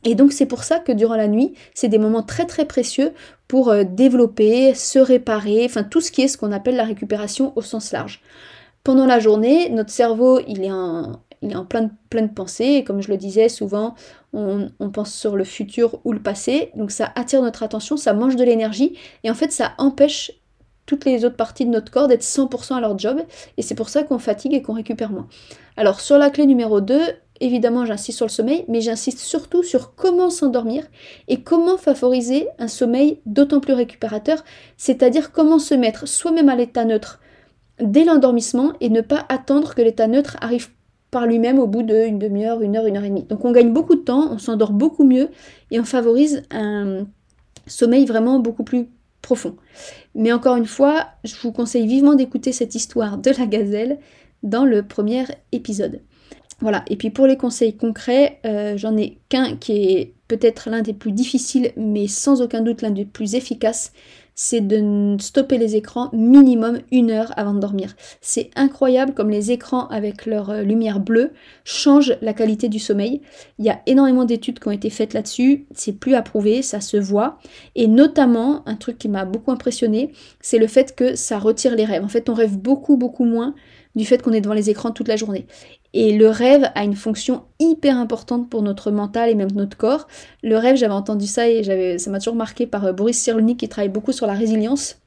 Et 0.04 0.14
donc 0.14 0.34
c'est 0.34 0.46
pour 0.46 0.64
ça 0.64 0.80
que 0.80 0.92
durant 0.92 1.16
la 1.16 1.28
nuit, 1.28 1.54
c'est 1.74 1.88
des 1.88 1.98
moments 1.98 2.22
très 2.22 2.46
très 2.46 2.66
précieux 2.66 3.12
pour 3.48 3.70
euh, 3.70 3.84
développer, 3.84 4.76
se 4.76 5.00
réparer, 5.00 5.66
enfin 5.66 5.84
tout 5.84 6.02
ce 6.02 6.12
qui 6.12 6.22
est 6.22 6.28
ce 6.28 6.38
qu'on 6.38 6.52
appelle 6.52 6.76
la 6.76 6.84
récupération 6.84 7.54
au 7.56 7.62
sens 7.62 7.92
large. 7.92 8.22
Pendant 8.84 9.08
la 9.08 9.20
journée, 9.20 9.70
notre 9.70 9.90
cerveau, 9.90 10.40
il 10.48 10.64
est 10.64 10.72
en, 10.72 11.20
il 11.42 11.52
est 11.52 11.56
en 11.56 11.66
pleine, 11.66 11.92
pleine 12.10 12.34
pensée, 12.34 12.66
et 12.66 12.84
comme 12.84 13.02
je 13.02 13.10
le 13.10 13.18
disais, 13.18 13.50
souvent 13.50 13.96
on, 14.34 14.70
pense 14.94 15.14
sur 15.14 15.36
le 15.36 15.44
futur 15.44 16.00
ou 16.04 16.12
le 16.12 16.22
passé, 16.22 16.72
donc 16.76 16.92
ça 16.92 17.12
attire 17.16 17.42
notre 17.42 17.64
attention, 17.64 17.98
ça 17.98 18.14
mange 18.14 18.36
de 18.36 18.44
l'énergie, 18.44 18.98
et 19.24 19.32
en 19.32 19.34
fait 19.34 19.52
ça 19.52 19.74
empêche 19.78 20.32
toutes 20.86 21.06
les 21.06 21.26
autres 21.26 21.38
parties 21.38 21.66
de 21.66 21.72
notre 21.72 21.92
corps 21.92 22.08
d'être 22.08 22.24
100% 22.24 22.76
à 22.76 22.82
leur 22.82 22.98
job, 23.00 23.22
et 23.58 23.62
c'est 23.62 23.76
pour 23.76 23.90
ça 23.90 24.04
qu'on 24.04 24.20
fatigue 24.20 24.54
et 24.54 24.62
qu'on 24.62 24.74
récupère 24.74 25.12
moins. 25.12 25.28
Alors 25.78 26.02
sur 26.02 26.18
la 26.18 26.30
clé 26.30 26.46
numéro 26.46 26.82
2, 26.82 27.00
évidemment 27.40 27.86
j'insiste 27.86 28.18
sur 28.18 28.26
le 28.26 28.32
sommeil, 28.32 28.66
mais 28.68 28.82
j'insiste 28.82 29.20
surtout 29.20 29.64
sur 29.64 29.96
comment 29.96 30.30
s'endormir 30.30 30.86
et 31.28 31.42
comment 31.42 31.78
favoriser 31.78 32.48
un 32.60 32.68
sommeil 32.68 33.20
d'autant 33.26 33.60
plus 33.60 33.74
récupérateur, 33.74 34.44
c'est-à-dire 34.78 35.32
comment 35.32 35.60
se 35.60 35.74
mettre 35.74 36.08
soi-même 36.08 36.50
à 36.50 36.56
l'état 36.56 36.86
neutre 36.86 37.20
dès 37.80 38.06
l'endormissement 38.06 38.74
et 38.80 38.90
ne 38.90 39.02
pas 39.02 39.26
attendre 39.30 39.76
que 39.76 39.82
l'état 39.82 40.08
neutre 40.08 40.38
arrive 40.42 40.70
par 41.16 41.28
lui-même 41.28 41.60
au 41.60 41.66
bout 41.66 41.82
d'une 41.82 42.20
demi-heure, 42.20 42.62
une 42.62 42.76
heure, 42.76 42.88
une 42.88 42.98
heure 42.98 43.06
et 43.06 43.08
demie. 43.08 43.24
Donc 43.24 43.46
on 43.46 43.54
gagne 43.54 43.72
beaucoup 43.72 43.96
de 43.96 44.02
temps, 44.02 44.34
on 44.34 44.38
s'endort 44.38 44.74
beaucoup 44.74 45.06
mieux 45.06 45.30
et 45.72 45.80
on 45.80 45.86
favorise 45.86 46.44
un 46.52 47.06
sommeil 47.68 48.06
vraiment 48.06 48.40
beaucoup 48.40 48.66
plus 48.66 48.90
profond. 49.22 49.56
Mais 50.14 50.34
encore 50.34 50.58
une 50.58 50.66
fois, 50.66 51.06
je 51.24 51.34
vous 51.42 51.54
conseille 51.54 51.88
vivement 51.88 52.16
d'écouter 52.16 52.52
cette 52.52 52.76
histoire 52.76 53.18
de 53.18 53.32
la 53.32 53.46
gazelle 53.46 53.98
dans 54.44 54.66
le 54.66 54.84
premier 54.84 55.24
épisode. 55.54 56.02
Voilà, 56.60 56.84
et 56.90 56.98
puis 56.98 57.12
pour 57.12 57.28
les 57.28 57.38
conseils 57.38 57.78
concrets, 57.78 58.42
euh, 58.46 58.76
j'en 58.76 58.98
ai 58.98 59.18
qu'un 59.30 59.56
qui 59.56 59.72
est 59.72 60.14
peut-être 60.28 60.70
l'un 60.70 60.82
des 60.82 60.94
plus 60.94 61.14
difficiles, 61.14 61.72
mais 61.78 62.08
sans 62.08 62.42
aucun 62.42 62.60
doute 62.60 62.82
l'un 62.82 62.92
des 62.92 63.06
plus 63.06 63.36
efficaces, 63.36 63.94
c'est 64.36 64.62
de 64.62 65.16
stopper 65.20 65.58
les 65.58 65.76
écrans 65.76 66.10
minimum 66.14 66.80
une 66.92 67.10
heure 67.10 67.32
avant 67.38 67.54
de 67.54 67.60
dormir. 67.60 67.96
C'est 68.22 68.52
incroyable 68.56 69.14
comme 69.14 69.30
les 69.30 69.52
écrans 69.52 69.88
avec 69.88 70.26
leur 70.26 70.50
euh, 70.50 70.62
lumière 70.62 71.00
bleue 71.00 71.32
changent 71.64 72.18
la 72.22 72.34
qualité 72.34 72.70
du 72.70 72.80
sommeil. 72.80 73.22
Il 73.58 73.66
y 73.66 73.70
a 73.70 73.82
énormément 73.86 74.26
d'études 74.26 74.60
qui 74.60 74.68
ont 74.68 74.72
été 74.72 74.90
faites 74.90 75.14
là-dessus, 75.14 75.66
c'est 75.74 75.94
plus 75.94 76.14
approuvé, 76.16 76.62
ça 76.62 76.82
se 76.82 76.98
voit. 76.98 77.40
Et 77.76 77.88
notamment, 77.88 78.62
un 78.68 78.76
truc 78.76 78.98
qui 78.98 79.10
m'a 79.10 79.26
beaucoup 79.26 79.52
impressionné, 79.52 80.12
c'est 80.42 80.60
le 80.60 80.68
fait 80.68 80.96
que 80.96 81.16
ça 81.16 81.40
retire 81.40 81.76
les 81.76 81.86
rêves. 81.86 82.04
En 82.04 82.10
fait, 82.10 82.30
on 82.30 82.34
rêve 82.34 82.58
beaucoup, 82.58 82.98
beaucoup 82.98 83.26
moins 83.26 83.56
du 83.96 84.06
fait 84.06 84.22
qu'on 84.22 84.34
est 84.34 84.42
devant 84.42 84.54
les 84.54 84.70
écrans 84.70 84.92
toute 84.92 85.08
la 85.08 85.16
journée. 85.16 85.48
Et 85.98 86.12
le 86.12 86.28
rêve 86.28 86.70
a 86.76 86.84
une 86.84 86.94
fonction 86.94 87.44
hyper 87.58 87.98
importante 87.98 88.50
pour 88.50 88.62
notre 88.62 88.92
mental 88.92 89.30
et 89.30 89.34
même 89.34 89.54
notre 89.54 89.78
corps. 89.78 90.08
Le 90.44 90.58
rêve, 90.58 90.76
j'avais 90.76 90.94
entendu 90.94 91.26
ça 91.26 91.48
et 91.48 91.98
ça 91.98 92.12
m'a 92.12 92.20
toujours 92.20 92.36
marqué 92.36 92.68
par 92.68 92.86
euh, 92.86 92.92
Boris 92.92 93.18
Cyrulnik 93.18 93.58
qui 93.62 93.70
travaille 93.70 93.90
beaucoup 93.90 94.12
sur 94.12 94.28
la 94.28 94.34
résilience. 94.34 94.98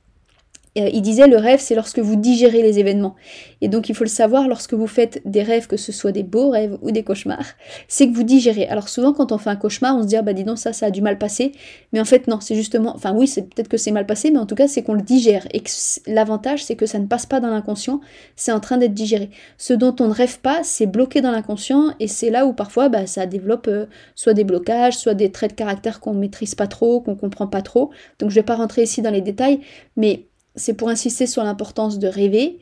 Euh, 0.79 0.89
il 0.93 1.03
disait 1.03 1.27
le 1.27 1.37
rêve, 1.37 1.61
c'est 1.61 1.75
lorsque 1.75 1.99
vous 1.99 2.17
digérez 2.17 2.63
les 2.63 2.79
événements. 2.79 3.15
Et 3.61 3.69
donc 3.69 3.89
il 3.89 3.95
faut 3.95 4.05
le 4.05 4.11
savoir, 4.11 4.49
lorsque 4.49 4.75
vous 4.75 4.87
faites 4.87 5.21
des 5.25 5.43
rêves, 5.43 5.67
que 5.67 5.77
ce 5.77 5.93
soit 5.93 6.13
des 6.13 6.23
beaux 6.23 6.51
rêves 6.51 6.79
ou 6.83 6.91
des 6.91 7.03
cauchemars, 7.03 7.47
c'est 7.89 8.09
que 8.09 8.15
vous 8.15 8.23
digérez. 8.23 8.67
Alors 8.69 8.89
souvent 8.89 9.13
quand 9.13 9.33
on 9.33 9.39
fait 9.39 9.51
un 9.51 9.57
cauchemar, 9.57 9.97
on 9.97 10.03
se 10.03 10.09
dit 10.09 10.17
ah 10.17 10.23
bah 10.23 10.33
dis 10.33 10.45
donc 10.45 10.59
ça, 10.59 10.73
ça 10.73 10.87
a 10.87 10.91
du 10.91 11.03
mal 11.03 11.19
passé. 11.19 11.53
Mais 11.93 12.01
en 12.01 12.05
fait 12.05 12.27
non, 12.27 12.41
c'est 12.41 12.55
justement, 12.55 12.95
enfin 12.95 13.13
oui, 13.15 13.27
c'est 13.27 13.43
peut-être 13.43 13.69
que 13.69 13.77
c'est 13.77 13.91
mal 13.91 14.07
passé, 14.07 14.31
mais 14.31 14.39
en 14.39 14.47
tout 14.47 14.55
cas 14.55 14.69
c'est 14.69 14.83
qu'on 14.83 14.95
le 14.95 15.03
digère. 15.03 15.47
Et 15.53 15.63
l'avantage 16.07 16.65
c'est 16.65 16.77
que 16.77 16.87
ça 16.87 16.99
ne 16.99 17.07
passe 17.07 17.27
pas 17.27 17.41
dans 17.41 17.51
l'inconscient, 17.51 18.01
c'est 18.37 18.53
en 18.53 18.61
train 18.61 18.79
d'être 18.79 18.95
digéré. 18.95 19.31
Ce 19.57 19.73
dont 19.73 19.95
on 20.01 20.09
ne 20.09 20.15
rêve 20.15 20.41
pas, 20.41 20.61
c'est 20.63 20.87
bloqué 20.87 21.21
dans 21.21 21.31
l'inconscient 21.31 21.95
et 22.01 22.09
c'est 22.09 22.31
là 22.31 22.47
où 22.47 22.53
parfois 22.53 22.89
bah, 22.89 23.07
ça 23.07 23.27
développe 23.27 23.69
euh, 23.69 23.87
soit 24.15 24.35
des 24.35 24.45
blocages, 24.45 24.97
soit 24.97 25.15
des 25.15 25.33
traits 25.33 25.53
de 25.53 25.57
caractère 25.57 26.01
qu'on 26.01 26.15
maîtrise 26.15 26.55
pas 26.55 26.67
trop, 26.67 27.01
qu'on 27.01 27.17
comprend 27.17 27.47
pas 27.47 27.63
trop. 27.63 27.91
Donc 28.19 28.31
je 28.31 28.35
vais 28.37 28.43
pas 28.43 28.57
rentrer 28.57 28.83
ici 28.83 29.03
dans 29.03 29.11
les 29.11 29.21
détails, 29.21 29.61
mais 29.97 30.27
c'est 30.59 30.75
pour 30.75 30.89
insister 30.89 31.27
sur 31.27 31.43
l'importance 31.45 31.99
de 31.99 32.09
rêver 32.09 32.59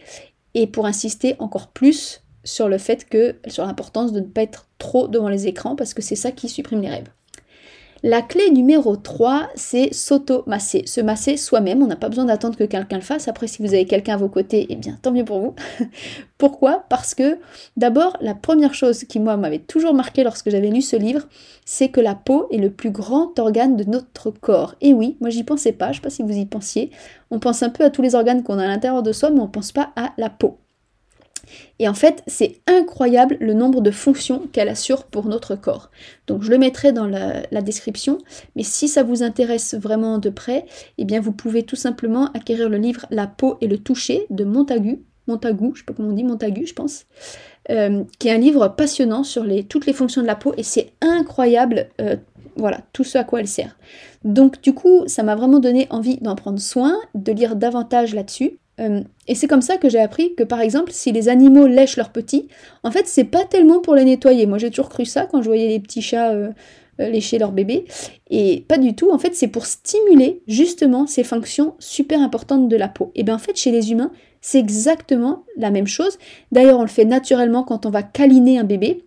et 0.55 0.67
pour 0.67 0.87
insister 0.87 1.35
encore 1.39 1.69
plus 1.69 2.23
sur 2.45 2.69
le 2.69 2.79
fait 2.79 3.09
que, 3.09 3.37
sur 3.49 3.67
l'importance 3.67 4.13
de 4.13 4.21
ne 4.21 4.27
pas 4.27 4.43
être 4.43 4.69
trop 4.79 5.09
devant 5.09 5.29
les 5.29 5.47
écrans 5.49 5.77
parce 5.77 5.95
que 5.95 6.03
c'est 6.03 6.17
ça 6.17 6.31
qui 6.31 6.49
supprime 6.49 6.81
les 6.81 6.91
rêves. 6.91 7.09
La 8.09 8.23
clé 8.23 8.53
numéro 8.53 8.95
3, 8.95 9.49
c'est 9.57 9.93
s'auto-masser. 9.93 10.85
Se 10.87 11.01
masser 11.01 11.37
soi-même, 11.37 11.83
on 11.83 11.89
n'a 11.89 11.97
pas 11.97 12.09
besoin 12.09 12.27
d'attendre 12.27 12.57
que 12.57 12.63
quelqu'un 12.63 12.99
le 12.99 13.03
fasse. 13.03 13.27
Après, 13.27 13.49
si 13.49 13.63
vous 13.63 13.75
avez 13.75 13.85
quelqu'un 13.85 14.15
à 14.15 14.17
vos 14.17 14.29
côtés, 14.29 14.65
eh 14.71 14.77
bien, 14.77 14.97
tant 15.03 15.11
mieux 15.11 15.25
pour 15.25 15.41
vous. 15.41 15.57
Pourquoi? 16.39 16.85
Parce 16.89 17.17
que, 17.17 17.41
d'abord, 17.77 18.17
la 18.21 18.37
première 18.37 18.75
chose 18.75 19.03
qui, 19.03 19.19
moi, 19.19 19.37
m'avait 19.37 19.59
toujours 19.59 19.93
marqué 19.93 20.23
lorsque 20.23 20.51
j'avais 20.51 20.71
lu 20.71 20.83
ce 20.83 20.95
livre, 20.95 21.27
c'est 21.65 21.89
que 21.89 22.01
la 22.01 22.15
peau 22.15 22.47
est 22.53 22.59
le 22.59 22.71
plus 22.71 22.93
grand 22.93 23.37
organe 23.41 23.77
de 23.77 23.83
notre 23.83 24.31
corps. 24.31 24.77
Et 24.81 24.95
oui, 24.95 25.17
moi, 25.21 25.31
j'y 25.31 25.43
pensais 25.43 25.73
pas, 25.73 25.91
je 25.91 25.97
sais 25.97 26.03
pas 26.03 26.09
si 26.09 26.23
vous 26.23 26.31
y 26.31 26.47
pensiez. 26.47 26.93
On 27.33 27.41
pense 27.41 27.65
un 27.65 27.71
peu 27.71 27.83
à 27.83 27.91
tous 27.91 28.03
les 28.03 28.15
organes 28.15 28.45
qu'on 28.45 28.61
a 28.61 28.65
à 28.65 28.69
l'intérieur 28.69 29.03
de 29.03 29.11
soi, 29.11 29.31
mais 29.31 29.41
on 29.41 29.49
pense 29.49 29.73
pas 29.73 29.91
à 29.97 30.13
la 30.17 30.31
peau. 30.31 30.59
Et 31.79 31.89
en 31.89 31.95
fait, 31.95 32.23
c'est 32.27 32.61
incroyable 32.67 33.37
le 33.41 33.55
nombre 33.55 33.81
de 33.81 33.91
fonctions 33.91 34.43
qu'elle 34.53 34.69
assure 34.69 35.05
pour 35.05 35.27
notre 35.27 35.55
corps. 35.55 35.91
Donc 36.27 36.43
je 36.43 36.51
le 36.51 36.59
mettrai 36.59 36.93
dans 36.93 37.07
la, 37.07 37.43
description, 37.63 38.19
mais 38.55 38.63
si 38.63 38.87
ça 38.87 39.03
vous 39.03 39.23
intéresse 39.23 39.75
vraiment 39.75 40.19
de 40.19 40.31
près, 40.31 40.67
eh 40.99 41.05
bien 41.05 41.21
vous 41.21 41.33
pouvez 41.33 41.63
tout 41.63 41.77
simplement 41.77 42.27
acquérir 42.33 42.69
le 42.69 42.77
livre 42.77 43.07
La 43.11 43.27
peau 43.27 43.57
et 43.61 43.67
le 43.67 43.79
toucher 43.79 44.27
de 44.31 44.45
Montagu, 44.45 45.01
Montagu, 45.27 45.73
je 45.75 45.81
sais 45.81 45.85
pas 45.85 45.95
comment 45.95 46.11
on 46.11 46.13
dit, 46.13 46.23
Montagu 46.23 46.67
je 46.67 46.75
pense, 46.75 47.07
euh, 47.71 48.05
qui 48.19 48.29
est 48.29 48.33
un 48.33 48.39
livre 48.39 48.69
passionnant 48.69 49.25
sur 49.25 49.45
toutes 49.69 49.87
les 49.87 49.93
fonctions 49.93 50.23
de 50.23 50.27
la 50.27 50.37
peau 50.37 50.55
et 50.57 50.63
c'est 50.63 50.93
incroyable. 51.01 51.89
Euh, 52.01 52.17
voilà, 52.57 52.81
tout 52.93 53.05
ce 53.05 53.19
à 53.19 53.25
quoi 53.25 53.41
elle 53.41 53.49
sert. 53.49 53.77
Donc 54.25 54.63
du 54.63 54.73
coup, 54.73 55.05
ça 55.07 55.23
m'a 55.23 55.35
vraiment 55.35 55.59
donné 55.59 55.87
envie 55.91 56.17
d'en 56.19 56.35
prendre 56.35 56.59
soin, 56.59 56.97
de 57.15 57.33
lire 57.33 57.55
davantage 57.55 58.15
là-dessus. 58.15 58.59
Euh, 58.81 59.03
et 59.27 59.35
c'est 59.35 59.47
comme 59.47 59.63
ça 59.63 59.79
que 59.79 59.89
j'ai 59.89 60.01
appris 60.01 60.35
que 60.35 60.43
par 60.43 60.61
exemple, 60.61 60.93
si 60.93 61.13
les 61.13 61.29
animaux 61.29 61.67
lèchent 61.67 61.97
leurs 61.97 62.11
petits, 62.11 62.49
en 62.83 62.91
fait, 62.91 63.07
c'est 63.07 63.25
pas 63.25 63.45
tellement 63.45 63.81
pour 63.81 63.95
les 63.95 64.05
nettoyer. 64.05 64.47
Moi, 64.47 64.59
j'ai 64.59 64.71
toujours 64.71 64.89
cru 64.89 65.05
ça 65.05 65.27
quand 65.27 65.43
je 65.43 65.49
voyais 65.49 65.69
les 65.69 65.81
petits 65.81 66.03
chats 66.03 66.33
euh, 66.33 66.51
euh, 67.01 67.09
lécher 67.09 67.39
leur 67.39 67.53
bébé. 67.53 67.87
Et 68.31 68.65
pas 68.69 68.79
du 68.79 68.95
tout. 68.95 69.11
En 69.11 69.19
fait, 69.19 69.35
c'est 69.35 69.49
pour 69.49 69.67
stimuler 69.67 70.43
justement 70.47 71.07
ces 71.07 71.25
fonctions 71.25 71.75
super 71.79 72.21
importantes 72.21 72.69
de 72.69 72.77
la 72.77 72.89
peau. 72.89 73.13
Et 73.15 73.23
bien 73.23 73.35
en 73.35 73.39
fait, 73.39 73.57
chez 73.57 73.71
les 73.71 73.93
humains, 73.93 74.13
c'est 74.41 74.59
exactement 74.59 75.45
la 75.57 75.71
même 75.71 75.87
chose. 75.87 76.19
D'ailleurs, 76.53 76.79
on 76.79 76.83
le 76.83 76.89
fait 76.89 77.05
naturellement 77.05 77.65
quand 77.65 77.87
on 77.87 77.91
va 77.91 78.03
câliner 78.03 78.59
un 78.59 78.65
bébé. 78.65 79.05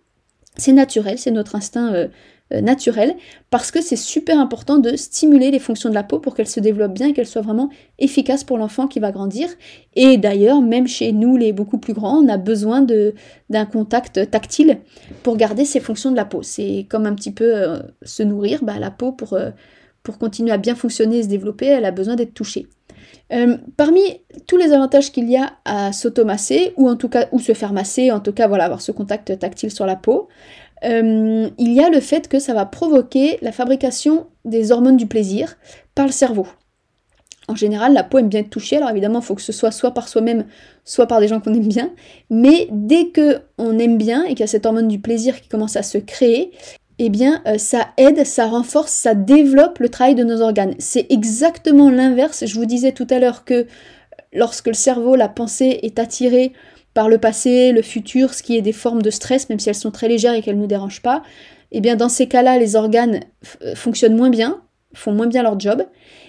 C'est 0.56 0.72
naturel, 0.72 1.18
c'est 1.18 1.30
notre 1.30 1.54
instinct 1.54 2.08
naturel 2.52 3.14
parce 3.50 3.70
que 3.70 3.80
c'est 3.80 3.96
super 3.96 4.38
important 4.38 4.78
de 4.78 4.96
stimuler 4.96 5.50
les 5.50 5.58
fonctions 5.58 5.88
de 5.88 5.94
la 5.94 6.02
peau 6.02 6.18
pour 6.18 6.34
qu'elle 6.34 6.48
se 6.48 6.60
développe 6.60 6.92
bien 6.92 7.12
qu'elle 7.12 7.26
soit 7.26 7.42
vraiment 7.42 7.70
efficace 7.98 8.44
pour 8.44 8.58
l'enfant 8.58 8.88
qui 8.88 9.00
va 9.00 9.12
grandir. 9.12 9.48
Et 9.94 10.16
d'ailleurs, 10.18 10.60
même 10.60 10.86
chez 10.86 11.12
nous, 11.12 11.36
les 11.36 11.52
beaucoup 11.52 11.78
plus 11.78 11.92
grands, 11.92 12.18
on 12.18 12.28
a 12.28 12.36
besoin 12.36 12.84
d'un 13.50 13.66
contact 13.66 14.30
tactile 14.30 14.78
pour 15.22 15.36
garder 15.36 15.64
ces 15.64 15.80
fonctions 15.80 16.10
de 16.10 16.16
la 16.16 16.24
peau. 16.24 16.42
C'est 16.42 16.86
comme 16.88 17.06
un 17.06 17.14
petit 17.14 17.32
peu 17.32 17.54
euh, 17.54 17.80
se 18.02 18.22
nourrir, 18.22 18.64
bah, 18.64 18.78
la 18.78 18.90
peau 18.90 19.12
pour, 19.12 19.34
euh, 19.34 19.50
pour 20.02 20.18
continuer 20.18 20.52
à 20.52 20.58
bien 20.58 20.74
fonctionner 20.74 21.18
et 21.18 21.22
se 21.22 21.28
développer, 21.28 21.66
elle 21.66 21.84
a 21.84 21.92
besoin 21.92 22.16
d'être 22.16 22.34
touchée. 22.34 22.66
parmi 23.76 24.00
tous 24.46 24.56
les 24.56 24.72
avantages 24.72 25.12
qu'il 25.12 25.30
y 25.30 25.36
a 25.36 25.52
à 25.64 25.92
s'automasser, 25.92 26.72
ou 26.76 26.88
en 26.88 26.96
tout 26.96 27.08
cas, 27.08 27.28
ou 27.32 27.38
se 27.38 27.54
faire 27.54 27.72
masser, 27.72 28.10
en 28.10 28.20
tout 28.20 28.32
cas, 28.32 28.48
voilà, 28.48 28.64
avoir 28.64 28.80
ce 28.80 28.92
contact 28.92 29.38
tactile 29.38 29.70
sur 29.70 29.86
la 29.86 29.96
peau, 29.96 30.28
euh, 30.84 31.48
il 31.58 31.72
y 31.72 31.80
a 31.80 31.90
le 31.90 32.00
fait 32.00 32.28
que 32.28 32.38
ça 32.38 32.54
va 32.54 32.66
provoquer 32.66 33.38
la 33.42 33.52
fabrication 33.52 34.26
des 34.44 34.72
hormones 34.72 34.96
du 34.96 35.06
plaisir 35.06 35.56
par 35.94 36.06
le 36.06 36.12
cerveau. 36.12 36.46
En 37.48 37.56
général, 37.56 37.92
la 37.92 38.04
peau 38.04 38.18
aime 38.18 38.28
bien 38.28 38.40
être 38.40 38.50
touchée, 38.50 38.76
alors 38.76 38.90
évidemment, 38.90 39.18
il 39.18 39.24
faut 39.24 39.34
que 39.34 39.42
ce 39.42 39.52
soit 39.52 39.72
soit 39.72 39.92
par 39.92 40.08
soi-même, 40.08 40.44
soit 40.84 41.06
par 41.06 41.20
des 41.20 41.26
gens 41.26 41.40
qu'on 41.40 41.52
aime 41.52 41.66
bien. 41.66 41.90
Mais 42.30 42.68
dès 42.70 43.08
que 43.08 43.40
on 43.58 43.78
aime 43.78 43.98
bien 43.98 44.24
et 44.24 44.28
qu'il 44.30 44.40
y 44.40 44.42
a 44.44 44.46
cette 44.46 44.66
hormone 44.66 44.86
du 44.86 45.00
plaisir 45.00 45.40
qui 45.40 45.48
commence 45.48 45.74
à 45.74 45.82
se 45.82 45.98
créer, 45.98 46.52
eh 47.00 47.08
bien, 47.08 47.42
euh, 47.46 47.58
ça 47.58 47.88
aide, 47.96 48.24
ça 48.24 48.46
renforce, 48.46 48.92
ça 48.92 49.14
développe 49.14 49.78
le 49.80 49.88
travail 49.88 50.14
de 50.14 50.22
nos 50.22 50.42
organes. 50.42 50.74
C'est 50.78 51.10
exactement 51.10 51.90
l'inverse. 51.90 52.44
Je 52.46 52.54
vous 52.54 52.66
disais 52.66 52.92
tout 52.92 53.06
à 53.10 53.18
l'heure 53.18 53.44
que 53.44 53.66
lorsque 54.32 54.68
le 54.68 54.74
cerveau, 54.74 55.16
la 55.16 55.28
pensée 55.28 55.80
est 55.82 55.98
attirée 55.98 56.52
par 56.94 57.08
le 57.08 57.18
passé, 57.18 57.72
le 57.72 57.82
futur, 57.82 58.34
ce 58.34 58.42
qui 58.42 58.56
est 58.56 58.62
des 58.62 58.72
formes 58.72 59.02
de 59.02 59.10
stress, 59.10 59.48
même 59.48 59.58
si 59.58 59.68
elles 59.68 59.74
sont 59.74 59.90
très 59.90 60.08
légères 60.08 60.34
et 60.34 60.42
qu'elles 60.42 60.56
ne 60.56 60.62
nous 60.62 60.66
dérangent 60.66 61.02
pas, 61.02 61.22
eh 61.72 61.80
bien 61.80 61.96
dans 61.96 62.08
ces 62.08 62.26
cas-là, 62.26 62.58
les 62.58 62.76
organes 62.76 63.20
euh, 63.62 63.74
fonctionnent 63.74 64.16
moins 64.16 64.30
bien, 64.30 64.60
font 64.94 65.12
moins 65.12 65.26
bien 65.26 65.42
leur 65.42 65.58
job. 65.58 65.84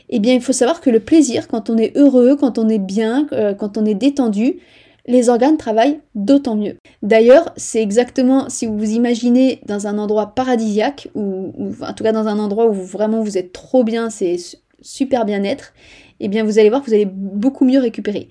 Eh 0.10 0.20
bien, 0.20 0.34
il 0.34 0.41
faut 0.41 0.53
savoir 0.53 0.82
que 0.82 0.89
le 0.89 1.00
plaisir, 1.00 1.48
quand 1.48 1.70
on 1.70 1.77
est 1.77 1.96
heureux, 1.98 2.36
quand 2.36 2.58
on 2.58 2.68
est 2.68 2.80
bien, 2.80 3.27
euh, 3.32 3.53
quand 3.53 3.77
on 3.77 3.86
est 3.86 3.96
détendu, 3.96 4.60
les 5.08 5.30
organes 5.30 5.58
travaillent 5.58 6.00
d'autant 6.15 6.56
mieux. 6.56 6.75
D'ailleurs, 7.01 7.53
c'est 7.56 7.82
exactement 7.82 8.50
si 8.50 8.68
vous 8.68 8.77
vous 8.77 8.91
imaginez 8.91 9.62
dans 9.65 9.88
un 9.88 9.98
endroit 9.98 10.36
paradisiaque, 10.36 11.08
ou, 11.15 11.53
en 11.82 11.94
tout 11.94 12.03
cas 12.03 12.12
dans 12.12 12.27
un 12.27 12.38
endroit 12.38 12.68
où 12.68 12.74
vraiment 12.74 13.24
vous 13.24 13.38
êtes 13.38 13.51
trop 13.51 13.84
bien, 13.84 14.10
c'est 14.10 14.36
super 14.82 15.25
bien-être, 15.25 15.74
eh 16.20 16.27
bien 16.27 16.44
vous 16.44 16.60
allez 16.60 16.70
voir 16.70 16.82
que 16.82 16.88
vous 16.88 16.94
allez 16.94 17.08
beaucoup 17.10 17.65
mieux 17.65 17.80
récupérer. 17.80 18.30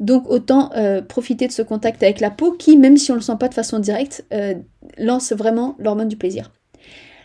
Donc 0.00 0.28
autant 0.30 0.70
euh, 0.76 1.02
profiter 1.02 1.46
de 1.46 1.52
ce 1.52 1.62
contact 1.62 2.02
avec 2.02 2.20
la 2.20 2.30
peau 2.30 2.52
qui, 2.52 2.76
même 2.76 2.96
si 2.96 3.10
on 3.10 3.14
ne 3.14 3.20
le 3.20 3.24
sent 3.24 3.36
pas 3.38 3.48
de 3.48 3.54
façon 3.54 3.78
directe, 3.78 4.24
euh, 4.32 4.54
lance 4.98 5.32
vraiment 5.32 5.76
l'hormone 5.78 6.08
du 6.08 6.16
plaisir. 6.16 6.50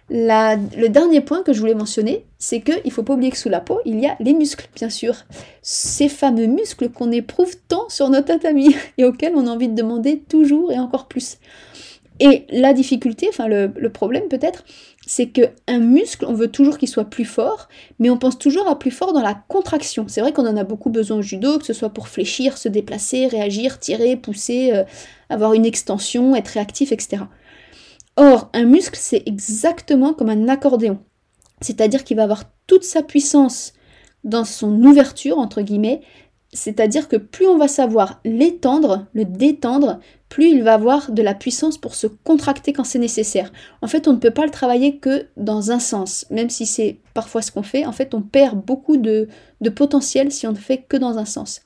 le 0.10 0.88
dernier 0.88 1.22
point 1.22 1.42
que 1.42 1.54
je 1.54 1.60
voulais 1.62 1.74
mentionner, 1.74 2.26
c'est 2.38 2.60
qu'il 2.60 2.82
ne 2.84 2.92
faut 2.92 3.02
pas 3.02 3.14
oublier 3.14 3.32
que 3.32 3.38
sous 3.38 3.50
la 3.50 3.62
peau, 3.62 3.80
il 3.86 4.00
y 4.00 4.08
a 4.08 4.18
les 4.20 4.34
muscles, 4.34 4.68
bien 4.76 4.90
sûr. 4.90 5.16
Ces 5.62 6.10
fameux 6.10 6.48
muscles 6.48 6.90
qu'on 6.90 7.12
éprouve 7.12 7.56
tant 7.70 7.88
sur 7.90 8.10
notre 8.10 8.28
tatami 8.28 8.76
et 8.98 9.06
auxquels 9.06 9.34
on 9.36 9.48
a 9.48 9.52
envie 9.52 9.70
de 9.70 9.76
demander 9.76 10.20
toujours 10.20 10.72
et 10.72 10.78
encore 10.78 11.08
plus. 11.08 11.38
Et 12.20 12.46
la 12.50 12.74
difficulté, 12.74 13.28
enfin 13.30 13.48
le, 13.48 13.90
problème 13.90 14.28
peut-être, 14.30 14.64
c'est 15.06 15.30
qu'un 15.30 15.80
muscle, 15.80 16.26
on 16.26 16.34
veut 16.34 16.48
toujours 16.48 16.78
qu'il 16.78 16.88
soit 16.88 17.06
plus 17.06 17.26
fort, 17.26 17.68
mais 18.00 18.10
on 18.10 18.18
pense 18.18 18.38
toujours 18.38 18.68
à 18.68 18.80
plus 18.80 18.92
fort 18.92 19.14
dans 19.14 19.22
la 19.22 19.36
contraction. 19.36 20.06
C'est 20.08 20.22
vrai 20.22 20.34
qu'on 20.34 20.48
en 20.48 20.58
a 20.58 20.64
beaucoup 20.64 20.90
besoin 20.90 21.18
au 21.18 21.22
judo, 21.22 21.60
que 21.60 21.66
ce 21.66 21.74
soit 21.74 21.90
pour 21.90 22.08
fléchir, 22.08 22.58
se 22.58 22.70
déplacer, 22.70 23.28
réagir, 23.28 23.80
tirer, 23.80 24.16
pousser, 24.18 24.72
euh, 24.74 24.84
avoir 25.30 25.54
une 25.54 25.66
extension, 25.66 26.36
être 26.36 26.50
réactif, 26.50 26.92
etc. 26.92 27.24
Or, 28.18 28.50
un 28.54 28.64
muscle, 28.64 28.98
c'est 29.00 29.24
exactement 29.26 30.14
comme 30.14 30.30
un 30.30 30.48
accordéon. 30.48 31.00
C'est-à-dire 31.62 32.04
qu'il 32.04 32.18
va 32.18 32.24
avoir 32.24 32.44
toute 32.68 32.84
sa 32.84 33.04
puissance 33.04 33.74
dans 34.24 34.46
son 34.46 34.84
ouverture, 34.84 35.38
entre 35.38 35.62
guillemets, 35.62 36.02
c'est-à-dire 36.56 37.10
que 37.10 37.18
plus 37.18 37.48
on 37.48 37.58
va 37.58 37.68
savoir 37.68 38.22
l'étendre, 38.24 39.06
le 39.14 39.26
détendre, 39.26 40.00
plus 40.30 40.50
il 40.50 40.64
va 40.64 40.74
avoir 40.74 41.12
de 41.12 41.22
la 41.22 41.34
puissance 41.34 41.78
pour 41.78 41.96
se 41.96 42.08
contracter 42.08 42.72
quand 42.72 42.86
c'est 42.86 42.98
nécessaire. 42.98 43.52
En 43.82 43.88
fait, 43.88 44.08
on 44.08 44.14
ne 44.14 44.18
peut 44.18 44.32
pas 44.32 44.46
le 44.46 44.52
travailler 44.52 44.98
que 44.98 45.28
dans 45.36 45.72
un 45.72 45.80
sens, 45.80 46.26
même 46.32 46.50
si 46.50 46.66
c'est 46.66 47.00
parfois 47.14 47.42
ce 47.42 47.52
qu'on 47.52 47.62
fait. 47.62 47.86
En 47.86 47.92
fait, 47.92 48.14
on 48.14 48.22
perd 48.22 48.64
beaucoup 48.66 48.96
de, 48.98 49.28
potentiel 49.76 50.32
si 50.32 50.48
on 50.48 50.52
ne 50.52 50.58
fait 50.58 50.78
que 50.78 50.96
dans 50.96 51.18
un 51.18 51.26
sens. 51.26 51.62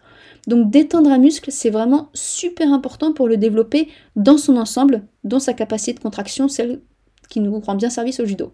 Donc 0.48 0.72
détendre 0.72 1.12
un 1.12 1.20
muscle, 1.20 1.52
c'est 1.52 1.70
vraiment 1.70 2.10
super 2.14 2.74
important 2.74 3.14
pour 3.14 3.28
le 3.28 3.38
développer 3.38 3.90
dans 4.16 4.38
son 4.38 4.58
ensemble, 4.58 5.04
dans 5.24 5.40
sa 5.40 5.54
capacité 5.54 5.94
de 5.94 6.00
contraction, 6.00 6.48
celle 6.48 6.82
qui 7.30 7.42
nous 7.42 7.60
rend 7.60 7.76
bien 7.76 7.92
service 7.92 8.20
au 8.20 8.26
judo. 8.26 8.54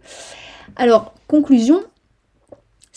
Alors, 0.76 1.14
conclusion, 1.28 1.82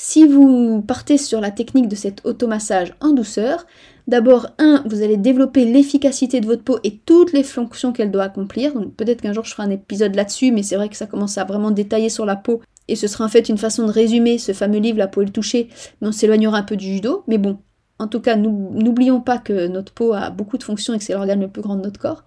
si 0.00 0.28
vous 0.28 0.80
partez 0.80 1.18
sur 1.18 1.40
la 1.40 1.50
technique 1.50 1.88
de 1.88 1.96
cet 1.96 2.24
automassage 2.24 2.94
en 3.00 3.10
douceur, 3.10 3.66
d'abord, 4.06 4.46
un, 4.58 4.84
vous 4.86 5.02
allez 5.02 5.16
développer 5.16 5.64
l'efficacité 5.64 6.40
de 6.40 6.46
votre 6.46 6.62
peau 6.62 6.78
et 6.84 6.98
toutes 7.04 7.32
les 7.32 7.42
fonctions 7.42 7.92
qu'elle 7.92 8.12
doit 8.12 8.22
accomplir. 8.22 8.74
Peut-être 8.96 9.22
qu'un 9.22 9.32
jour 9.32 9.44
je 9.44 9.50
ferai 9.50 9.64
un 9.64 9.70
épisode 9.70 10.14
là-dessus, 10.14 10.52
mais 10.52 10.62
c'est 10.62 10.76
vrai 10.76 10.88
que 10.88 10.96
ça 10.96 11.06
commence 11.06 11.36
à 11.36 11.42
vraiment 11.42 11.72
détailler 11.72 12.10
sur 12.10 12.24
la 12.26 12.36
peau. 12.36 12.62
Et 12.86 12.94
ce 12.94 13.08
sera 13.08 13.24
en 13.24 13.28
fait 13.28 13.48
une 13.48 13.58
façon 13.58 13.86
de 13.86 13.90
résumer 13.90 14.38
ce 14.38 14.52
fameux 14.52 14.78
livre, 14.78 14.98
La 14.98 15.08
peau 15.08 15.22
et 15.22 15.24
le 15.24 15.32
toucher, 15.32 15.68
mais 16.00 16.06
on 16.06 16.12
s'éloignera 16.12 16.58
un 16.58 16.62
peu 16.62 16.76
du 16.76 16.86
judo. 16.86 17.24
Mais 17.26 17.38
bon, 17.38 17.58
en 17.98 18.06
tout 18.06 18.20
cas, 18.20 18.36
n'oublions 18.36 19.20
pas 19.20 19.38
que 19.38 19.66
notre 19.66 19.92
peau 19.92 20.12
a 20.12 20.30
beaucoup 20.30 20.58
de 20.58 20.62
fonctions 20.62 20.94
et 20.94 20.98
que 20.98 21.04
c'est 21.04 21.14
l'organe 21.14 21.40
le 21.40 21.48
plus 21.48 21.62
grand 21.62 21.74
de 21.74 21.82
notre 21.82 21.98
corps. 21.98 22.22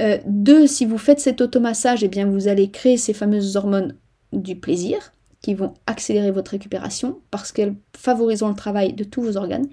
Euh, 0.00 0.18
deux, 0.26 0.66
si 0.66 0.84
vous 0.84 0.98
faites 0.98 1.20
cet 1.20 1.40
automassage, 1.40 2.04
eh 2.04 2.08
bien 2.08 2.26
vous 2.26 2.46
allez 2.46 2.70
créer 2.70 2.98
ces 2.98 3.14
fameuses 3.14 3.56
hormones 3.56 3.96
du 4.34 4.56
plaisir 4.56 5.13
qui 5.44 5.52
vont 5.52 5.74
accélérer 5.86 6.30
votre 6.30 6.52
récupération 6.52 7.18
parce 7.30 7.52
qu'elles 7.52 7.74
favoriseront 7.94 8.48
le 8.48 8.54
travail 8.54 8.94
de 8.94 9.04
tous 9.04 9.20
vos 9.20 9.36
organes. 9.36 9.66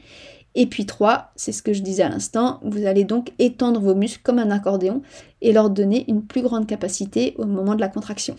Et 0.54 0.66
puis 0.66 0.86
3, 0.86 1.32
c'est 1.38 1.54
ce 1.54 1.64
que 1.64 1.72
je 1.72 1.82
disais 1.82 2.04
à 2.04 2.10
l'instant, 2.10 2.60
vous 2.62 2.86
allez 2.86 3.06
donc 3.06 3.32
étendre 3.40 3.80
vos 3.80 3.96
muscles 3.96 4.20
comme 4.22 4.38
un 4.38 4.52
accordéon 4.52 5.02
et 5.42 5.54
leur 5.54 5.70
donner 5.70 6.04
une 6.10 6.24
plus 6.24 6.42
grande 6.42 6.68
capacité 6.68 7.36
au 7.38 7.46
moment 7.46 7.76
de 7.76 7.80
la 7.80 7.88
contraction. 7.88 8.36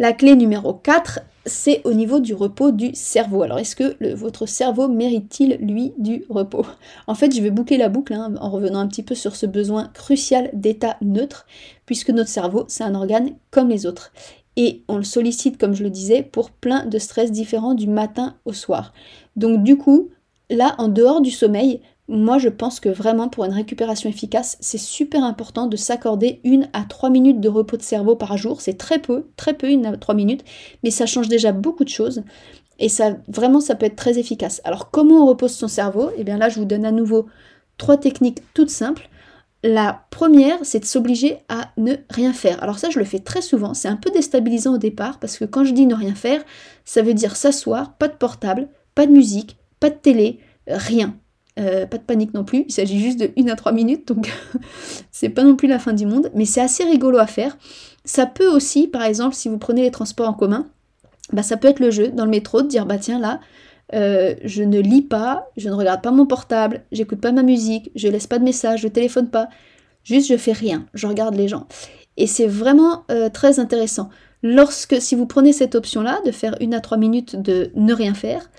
La 0.00 0.12
clé 0.12 0.34
numéro 0.34 0.74
4, 0.74 1.20
c'est 1.46 1.80
au 1.84 1.92
niveau 1.92 2.18
du 2.18 2.34
repos 2.34 2.72
du 2.72 2.92
cerveau. 2.96 3.44
Alors 3.44 3.60
est-ce 3.60 3.76
que 3.76 4.12
votre 4.12 4.46
cerveau 4.46 4.88
mérite-t-il, 4.88 5.58
lui, 5.60 5.92
du 5.96 6.24
repos? 6.28 6.66
En 7.06 7.14
fait, 7.14 7.32
je 7.32 7.40
vais 7.40 7.50
boucler 7.50 7.76
la 7.76 7.88
boucle 7.88 8.14
hein, 8.14 8.34
en 8.40 8.50
revenant 8.50 8.80
un 8.80 8.88
petit 8.88 9.04
peu 9.04 9.14
sur 9.14 9.36
ce 9.36 9.46
besoin 9.46 9.92
crucial 9.94 10.50
d'état 10.54 10.96
neutre, 11.02 11.46
puisque 11.86 12.10
notre 12.10 12.30
cerveau, 12.30 12.64
c'est 12.66 12.82
un 12.82 12.96
organe 12.96 13.30
comme 13.52 13.68
les 13.68 13.86
autres 13.86 14.10
et 14.56 14.82
on 14.88 14.96
le 14.96 15.04
sollicite, 15.04 15.58
comme 15.58 15.74
je 15.74 15.82
le 15.82 15.90
disais, 15.90 16.22
pour 16.22 16.50
plein 16.50 16.86
de 16.86 16.98
stress 16.98 17.32
différents 17.32 17.74
du 17.74 17.86
matin 17.86 18.36
au 18.44 18.52
soir. 18.52 18.92
Donc 19.36 19.62
du 19.62 19.76
coup, 19.76 20.10
là, 20.50 20.74
en 20.78 20.88
dehors 20.88 21.20
du 21.20 21.30
sommeil, 21.30 21.80
moi 22.06 22.38
je 22.38 22.48
pense 22.48 22.80
que 22.80 22.88
vraiment 22.88 23.28
pour 23.28 23.44
une 23.44 23.52
récupération 23.52 24.10
efficace, 24.10 24.56
c'est 24.60 24.78
super 24.78 25.24
important 25.24 25.66
de 25.66 25.76
s'accorder 25.76 26.40
une 26.44 26.68
à 26.72 26.82
trois 26.82 27.10
minutes 27.10 27.40
de 27.40 27.48
repos 27.48 27.76
de 27.76 27.82
cerveau 27.82 28.14
par 28.14 28.36
jour. 28.36 28.60
C'est 28.60 28.78
très 28.78 28.98
peu, 28.98 29.26
très 29.36 29.54
peu, 29.54 29.68
une 29.68 29.86
à 29.86 29.96
trois 29.96 30.14
minutes, 30.14 30.44
mais 30.82 30.90
ça 30.90 31.06
change 31.06 31.28
déjà 31.28 31.52
beaucoup 31.52 31.84
de 31.84 31.88
choses. 31.88 32.22
Et 32.78 32.88
ça, 32.88 33.16
vraiment, 33.28 33.60
ça 33.60 33.76
peut 33.76 33.86
être 33.86 33.96
très 33.96 34.18
efficace. 34.18 34.60
Alors, 34.64 34.90
comment 34.90 35.22
on 35.22 35.26
repose 35.26 35.52
son 35.52 35.68
cerveau? 35.68 36.10
Eh 36.18 36.24
bien 36.24 36.38
là, 36.38 36.48
je 36.48 36.58
vous 36.58 36.64
donne 36.64 36.84
à 36.84 36.90
nouveau 36.90 37.26
trois 37.78 37.96
techniques 37.96 38.42
toutes 38.52 38.70
simples. 38.70 39.08
La 39.66 40.04
première, 40.10 40.58
c'est 40.60 40.80
de 40.80 40.84
s'obliger 40.84 41.38
à 41.48 41.70
ne 41.78 41.94
rien 42.10 42.34
faire. 42.34 42.62
Alors 42.62 42.78
ça, 42.78 42.90
je 42.90 42.98
le 42.98 43.06
fais 43.06 43.18
très 43.18 43.40
souvent. 43.40 43.72
C'est 43.72 43.88
un 43.88 43.96
peu 43.96 44.10
déstabilisant 44.10 44.74
au 44.74 44.78
départ 44.78 45.18
parce 45.18 45.38
que 45.38 45.46
quand 45.46 45.64
je 45.64 45.72
dis 45.72 45.86
ne 45.86 45.94
rien 45.94 46.14
faire, 46.14 46.44
ça 46.84 47.00
veut 47.00 47.14
dire 47.14 47.34
s'asseoir, 47.34 47.94
pas 47.94 48.08
de 48.08 48.12
portable, 48.12 48.68
pas 48.94 49.06
de 49.06 49.12
musique, 49.12 49.56
pas 49.80 49.88
de 49.88 49.94
télé, 49.94 50.38
rien. 50.66 51.16
Euh, 51.58 51.86
pas 51.86 51.96
de 51.96 52.02
panique 52.02 52.34
non 52.34 52.44
plus, 52.44 52.64
il 52.68 52.72
s'agit 52.72 53.00
juste 53.00 53.18
de 53.18 53.30
1 53.38 53.46
à 53.46 53.56
3 53.56 53.72
minutes, 53.72 54.08
donc 54.08 54.30
c'est 55.10 55.28
pas 55.30 55.44
non 55.44 55.56
plus 55.56 55.68
la 55.68 55.78
fin 55.78 55.92
du 55.92 56.04
monde, 56.04 56.30
mais 56.34 56.44
c'est 56.44 56.60
assez 56.60 56.84
rigolo 56.84 57.16
à 57.16 57.26
faire. 57.26 57.56
Ça 58.04 58.26
peut 58.26 58.48
aussi, 58.48 58.86
par 58.86 59.04
exemple, 59.04 59.34
si 59.34 59.48
vous 59.48 59.56
prenez 59.56 59.80
les 59.80 59.92
transports 59.92 60.28
en 60.28 60.34
commun, 60.34 60.66
bah 61.32 61.42
ça 61.42 61.56
peut 61.56 61.68
être 61.68 61.80
le 61.80 61.90
jeu 61.90 62.08
dans 62.08 62.24
le 62.24 62.30
métro 62.30 62.60
de 62.60 62.66
dire 62.68 62.84
bah 62.84 62.98
tiens 62.98 63.18
là, 63.18 63.40
euh, 63.92 64.34
je 64.44 64.62
ne 64.62 64.80
lis 64.80 65.02
pas, 65.02 65.48
je 65.56 65.68
ne 65.68 65.74
regarde 65.74 66.02
pas 66.02 66.10
mon 66.10 66.26
portable, 66.26 66.82
j'écoute 66.92 67.20
pas 67.20 67.32
ma 67.32 67.42
musique, 67.42 67.90
je 67.94 68.08
laisse 68.08 68.26
pas 68.26 68.38
de 68.38 68.44
messages, 68.44 68.80
je 68.80 68.88
téléphone 68.88 69.28
pas. 69.28 69.48
Juste 70.04 70.28
je 70.28 70.36
fais 70.36 70.52
rien, 70.52 70.86
je 70.94 71.06
regarde 71.06 71.34
les 71.34 71.48
gens. 71.48 71.66
Et 72.16 72.26
c'est 72.26 72.46
vraiment 72.46 73.04
euh, 73.10 73.28
très 73.28 73.58
intéressant. 73.58 74.08
Lorsque, 74.42 75.00
si 75.00 75.14
vous 75.14 75.26
prenez 75.26 75.52
cette 75.52 75.74
option-là, 75.74 76.20
de 76.26 76.30
faire 76.30 76.54
une 76.60 76.74
à 76.74 76.80
trois 76.80 76.98
minutes 76.98 77.36
de 77.36 77.70
ne 77.74 77.94
rien 77.94 78.14
faire, 78.14 78.50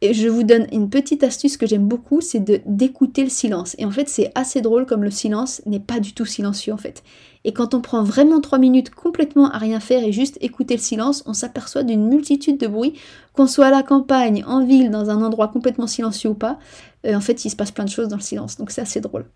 et 0.00 0.14
je 0.14 0.28
vous 0.28 0.44
donne 0.44 0.68
une 0.72 0.90
petite 0.90 1.24
astuce 1.24 1.56
que 1.56 1.66
j'aime 1.66 1.88
beaucoup, 1.88 2.20
c'est 2.20 2.44
d'écouter 2.68 3.24
le 3.24 3.30
silence. 3.30 3.74
Et 3.78 3.84
en 3.84 3.90
fait, 3.90 4.08
c'est 4.08 4.30
assez 4.36 4.60
drôle 4.60 4.86
comme 4.86 5.02
le 5.02 5.10
silence 5.10 5.60
n'est 5.66 5.80
pas 5.80 5.98
du 5.98 6.12
tout 6.14 6.24
silencieux 6.24 6.72
en 6.72 6.76
fait. 6.76 7.02
Et 7.44 7.52
quand 7.52 7.74
on 7.74 7.80
prend 7.80 8.02
vraiment 8.02 8.40
trois 8.40 8.58
minutes 8.58 8.90
complètement 8.90 9.50
à 9.50 9.58
rien 9.58 9.80
faire 9.80 10.02
et 10.04 10.12
juste 10.12 10.38
écouter 10.40 10.74
le 10.74 10.80
silence, 10.80 11.22
on 11.26 11.34
s'aperçoit 11.34 11.82
d'une 11.82 12.08
multitude 12.08 12.58
de 12.58 12.66
bruits, 12.66 12.94
qu'on 13.32 13.46
soit 13.46 13.66
à 13.66 13.70
la 13.70 13.82
campagne, 13.82 14.44
en 14.46 14.64
ville, 14.64 14.90
dans 14.90 15.10
un 15.10 15.22
endroit 15.22 15.48
complètement 15.48 15.86
silencieux 15.86 16.30
ou 16.30 16.34
pas. 16.34 16.58
Euh, 17.06 17.14
en 17.14 17.20
fait, 17.20 17.44
il 17.44 17.50
se 17.50 17.56
passe 17.56 17.70
plein 17.70 17.84
de 17.84 17.90
choses 17.90 18.08
dans 18.08 18.16
le 18.16 18.22
silence, 18.22 18.56
donc 18.56 18.70
c'est 18.70 18.80
assez 18.80 19.00
drôle. 19.00 19.26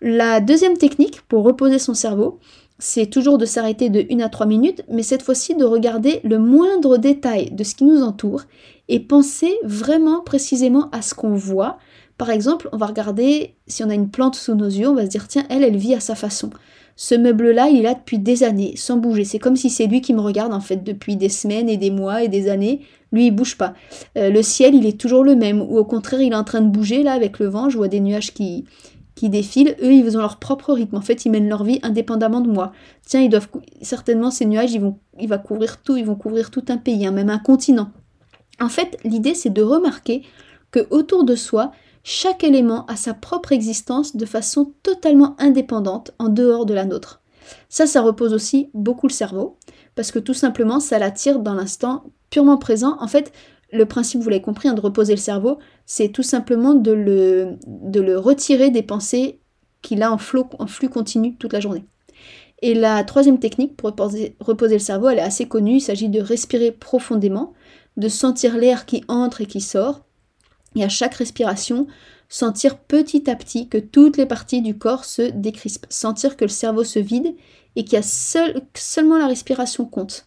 La 0.00 0.40
deuxième 0.40 0.76
technique 0.76 1.22
pour 1.22 1.44
reposer 1.44 1.78
son 1.78 1.94
cerveau, 1.94 2.38
c'est 2.78 3.06
toujours 3.06 3.38
de 3.38 3.46
s'arrêter 3.46 3.88
de 3.88 4.04
1 4.10 4.20
à 4.20 4.28
3 4.28 4.46
minutes, 4.46 4.82
mais 4.88 5.02
cette 5.02 5.22
fois-ci 5.22 5.54
de 5.54 5.64
regarder 5.64 6.20
le 6.24 6.38
moindre 6.38 6.98
détail 6.98 7.50
de 7.52 7.64
ce 7.64 7.74
qui 7.74 7.84
nous 7.84 8.02
entoure 8.02 8.42
et 8.88 9.00
penser 9.00 9.54
vraiment 9.62 10.20
précisément 10.20 10.90
à 10.90 11.00
ce 11.00 11.14
qu'on 11.14 11.34
voit. 11.34 11.78
Par 12.18 12.30
exemple, 12.30 12.68
on 12.72 12.76
va 12.76 12.86
regarder 12.86 13.54
si 13.66 13.82
on 13.84 13.90
a 13.90 13.94
une 13.94 14.10
plante 14.10 14.34
sous 14.34 14.54
nos 14.54 14.66
yeux, 14.66 14.88
on 14.88 14.94
va 14.94 15.04
se 15.04 15.10
dire 15.10 15.28
tiens, 15.28 15.46
elle, 15.48 15.64
elle 15.64 15.76
vit 15.76 15.94
à 15.94 16.00
sa 16.00 16.14
façon. 16.14 16.50
Ce 16.96 17.14
meuble-là, 17.14 17.68
il 17.68 17.80
est 17.80 17.82
là 17.82 17.94
depuis 17.94 18.18
des 18.18 18.44
années, 18.44 18.74
sans 18.76 18.96
bouger. 18.96 19.24
C'est 19.24 19.38
comme 19.38 19.56
si 19.56 19.70
c'est 19.70 19.86
lui 19.86 20.00
qui 20.00 20.14
me 20.14 20.20
regarde 20.20 20.52
en 20.52 20.60
fait 20.60 20.84
depuis 20.84 21.16
des 21.16 21.28
semaines 21.28 21.68
et 21.68 21.76
des 21.76 21.90
mois 21.90 22.22
et 22.22 22.28
des 22.28 22.48
années. 22.48 22.82
Lui, 23.12 23.26
il 23.26 23.30
bouge 23.30 23.56
pas. 23.56 23.74
Euh, 24.16 24.30
le 24.30 24.42
ciel, 24.42 24.74
il 24.74 24.86
est 24.86 24.98
toujours 24.98 25.24
le 25.24 25.34
même. 25.34 25.60
Ou 25.60 25.78
au 25.78 25.84
contraire, 25.84 26.20
il 26.20 26.32
est 26.32 26.36
en 26.36 26.44
train 26.44 26.60
de 26.60 26.68
bouger 26.68 27.02
là 27.02 27.12
avec 27.12 27.38
le 27.38 27.46
vent. 27.46 27.68
Je 27.68 27.76
vois 27.76 27.88
des 27.88 28.00
nuages 28.00 28.32
qui, 28.32 28.64
qui 29.14 29.28
défilent, 29.28 29.76
eux 29.82 29.92
ils 29.92 30.16
ont 30.16 30.20
leur 30.20 30.38
propre 30.38 30.72
rythme. 30.72 30.96
En 30.96 31.00
fait, 31.00 31.24
ils 31.24 31.30
mènent 31.30 31.48
leur 31.48 31.64
vie 31.64 31.78
indépendamment 31.82 32.40
de 32.40 32.50
moi. 32.50 32.72
Tiens, 33.06 33.20
ils 33.20 33.28
doivent 33.28 33.48
certainement 33.80 34.30
ces 34.30 34.46
nuages, 34.46 34.72
ils 34.72 34.80
vont, 34.80 34.98
il 35.20 35.28
va 35.28 35.38
couvrir 35.38 35.80
tout, 35.82 35.96
ils 35.96 36.04
vont 36.04 36.16
couvrir 36.16 36.50
tout 36.50 36.64
un 36.68 36.76
pays, 36.76 37.06
hein, 37.06 37.12
même 37.12 37.30
un 37.30 37.38
continent. 37.38 37.90
En 38.60 38.68
fait, 38.68 38.98
l'idée 39.04 39.34
c'est 39.34 39.52
de 39.52 39.62
remarquer 39.62 40.22
que 40.70 40.86
autour 40.90 41.24
de 41.24 41.36
soi, 41.36 41.72
chaque 42.04 42.44
élément 42.44 42.84
a 42.86 42.96
sa 42.96 43.14
propre 43.14 43.52
existence 43.52 44.14
de 44.14 44.26
façon 44.26 44.74
totalement 44.82 45.34
indépendante 45.38 46.12
en 46.18 46.28
dehors 46.28 46.66
de 46.66 46.74
la 46.74 46.84
nôtre. 46.84 47.22
Ça, 47.70 47.86
ça 47.86 48.02
repose 48.02 48.34
aussi 48.34 48.70
beaucoup 48.74 49.08
le 49.08 49.12
cerveau, 49.12 49.56
parce 49.94 50.12
que 50.12 50.18
tout 50.18 50.34
simplement, 50.34 50.80
ça 50.80 50.98
l'attire 50.98 51.40
dans 51.40 51.54
l'instant 51.54 52.04
purement 52.28 52.58
présent. 52.58 52.96
En 53.00 53.08
fait, 53.08 53.32
le 53.72 53.86
principe, 53.86 54.20
vous 54.20 54.28
l'avez 54.28 54.42
compris, 54.42 54.68
hein, 54.68 54.74
de 54.74 54.82
reposer 54.82 55.14
le 55.14 55.20
cerveau, 55.20 55.58
c'est 55.86 56.10
tout 56.10 56.22
simplement 56.22 56.74
de 56.74 56.92
le, 56.92 58.18
retirer 58.18 58.70
des 58.70 58.82
pensées 58.82 59.40
qu'il 59.80 60.02
a 60.02 60.12
en, 60.12 60.18
en 60.58 60.66
flux 60.66 60.88
continu 60.90 61.36
toute 61.36 61.54
la 61.54 61.60
journée. 61.60 61.86
Et 62.60 62.74
la 62.74 63.02
troisième 63.04 63.38
technique 63.38 63.76
pour 63.76 63.90
reposer, 63.90 64.36
reposer 64.40 64.74
le 64.74 64.80
cerveau, 64.80 65.08
elle 65.08 65.18
est 65.18 65.22
assez 65.22 65.48
connue, 65.48 65.76
il 65.76 65.80
s'agit 65.80 66.10
de 66.10 66.20
respirer 66.20 66.70
profondément, 66.70 67.54
de 67.96 68.08
sentir 68.08 68.56
l'air 68.56 68.84
qui 68.84 69.04
entre 69.08 69.40
et 69.40 69.46
qui 69.46 69.60
sort, 69.60 70.03
et 70.74 70.84
à 70.84 70.88
chaque 70.88 71.14
respiration, 71.14 71.86
sentir 72.28 72.78
petit 72.78 73.30
à 73.30 73.36
petit 73.36 73.68
que 73.68 73.78
toutes 73.78 74.16
les 74.16 74.26
parties 74.26 74.62
du 74.62 74.76
corps 74.76 75.04
se 75.04 75.22
décrispent, 75.22 75.86
sentir 75.88 76.36
que 76.36 76.44
le 76.44 76.50
cerveau 76.50 76.84
se 76.84 76.98
vide 76.98 77.34
et 77.76 77.84
qu'il 77.84 77.94
y 77.94 77.96
a 77.96 78.02
seul, 78.02 78.62
seulement 78.74 79.18
la 79.18 79.26
respiration 79.26 79.84
compte. 79.84 80.26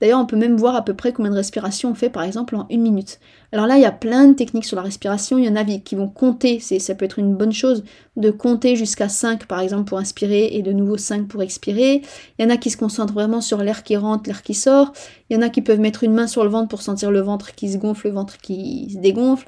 D'ailleurs, 0.00 0.20
on 0.20 0.26
peut 0.26 0.36
même 0.36 0.56
voir 0.56 0.76
à 0.76 0.84
peu 0.84 0.94
près 0.94 1.12
combien 1.12 1.30
de 1.30 1.36
respirations 1.36 1.90
on 1.90 1.94
fait, 1.94 2.10
par 2.10 2.22
exemple, 2.22 2.54
en 2.54 2.66
une 2.68 2.82
minute. 2.82 3.18
Alors 3.52 3.66
là, 3.66 3.76
il 3.76 3.82
y 3.82 3.86
a 3.86 3.92
plein 3.92 4.28
de 4.28 4.34
techniques 4.34 4.66
sur 4.66 4.76
la 4.76 4.82
respiration. 4.82 5.38
Il 5.38 5.44
y 5.44 5.48
en 5.48 5.56
a 5.56 5.64
qui 5.64 5.94
vont 5.94 6.08
compter, 6.08 6.60
ça 6.60 6.94
peut 6.94 7.04
être 7.04 7.18
une 7.18 7.34
bonne 7.34 7.52
chose, 7.52 7.82
de 8.16 8.30
compter 8.30 8.76
jusqu'à 8.76 9.08
5, 9.08 9.46
par 9.46 9.60
exemple, 9.60 9.84
pour 9.84 9.98
inspirer, 9.98 10.50
et 10.52 10.62
de 10.62 10.72
nouveau 10.72 10.98
5 10.98 11.28
pour 11.28 11.42
expirer. 11.42 12.02
Il 12.38 12.42
y 12.42 12.44
en 12.44 12.50
a 12.50 12.56
qui 12.56 12.70
se 12.70 12.76
concentrent 12.76 13.14
vraiment 13.14 13.40
sur 13.40 13.58
l'air 13.58 13.82
qui 13.82 13.96
rentre, 13.96 14.28
l'air 14.28 14.42
qui 14.42 14.54
sort. 14.54 14.92
Il 15.30 15.36
y 15.36 15.38
en 15.38 15.42
a 15.42 15.48
qui 15.48 15.62
peuvent 15.62 15.80
mettre 15.80 16.04
une 16.04 16.12
main 16.12 16.26
sur 16.26 16.44
le 16.44 16.50
ventre 16.50 16.68
pour 16.68 16.82
sentir 16.82 17.10
le 17.10 17.20
ventre 17.20 17.54
qui 17.54 17.72
se 17.72 17.78
gonfle, 17.78 18.08
le 18.08 18.14
ventre 18.14 18.38
qui 18.38 18.90
se 18.92 18.98
dégonfle. 18.98 19.46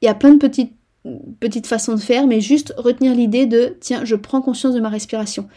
Il 0.00 0.06
y 0.06 0.08
a 0.08 0.14
plein 0.14 0.32
de 0.32 0.38
petites 0.38 0.72
petites 1.38 1.66
façons 1.66 1.94
de 1.94 2.00
faire, 2.00 2.26
mais 2.26 2.40
juste 2.40 2.72
retenir 2.78 3.14
l'idée 3.14 3.44
de 3.44 3.76
tiens, 3.78 4.06
je 4.06 4.16
prends 4.16 4.40
conscience 4.40 4.74
de 4.74 4.80
ma 4.80 4.88
respiration. 4.88 5.48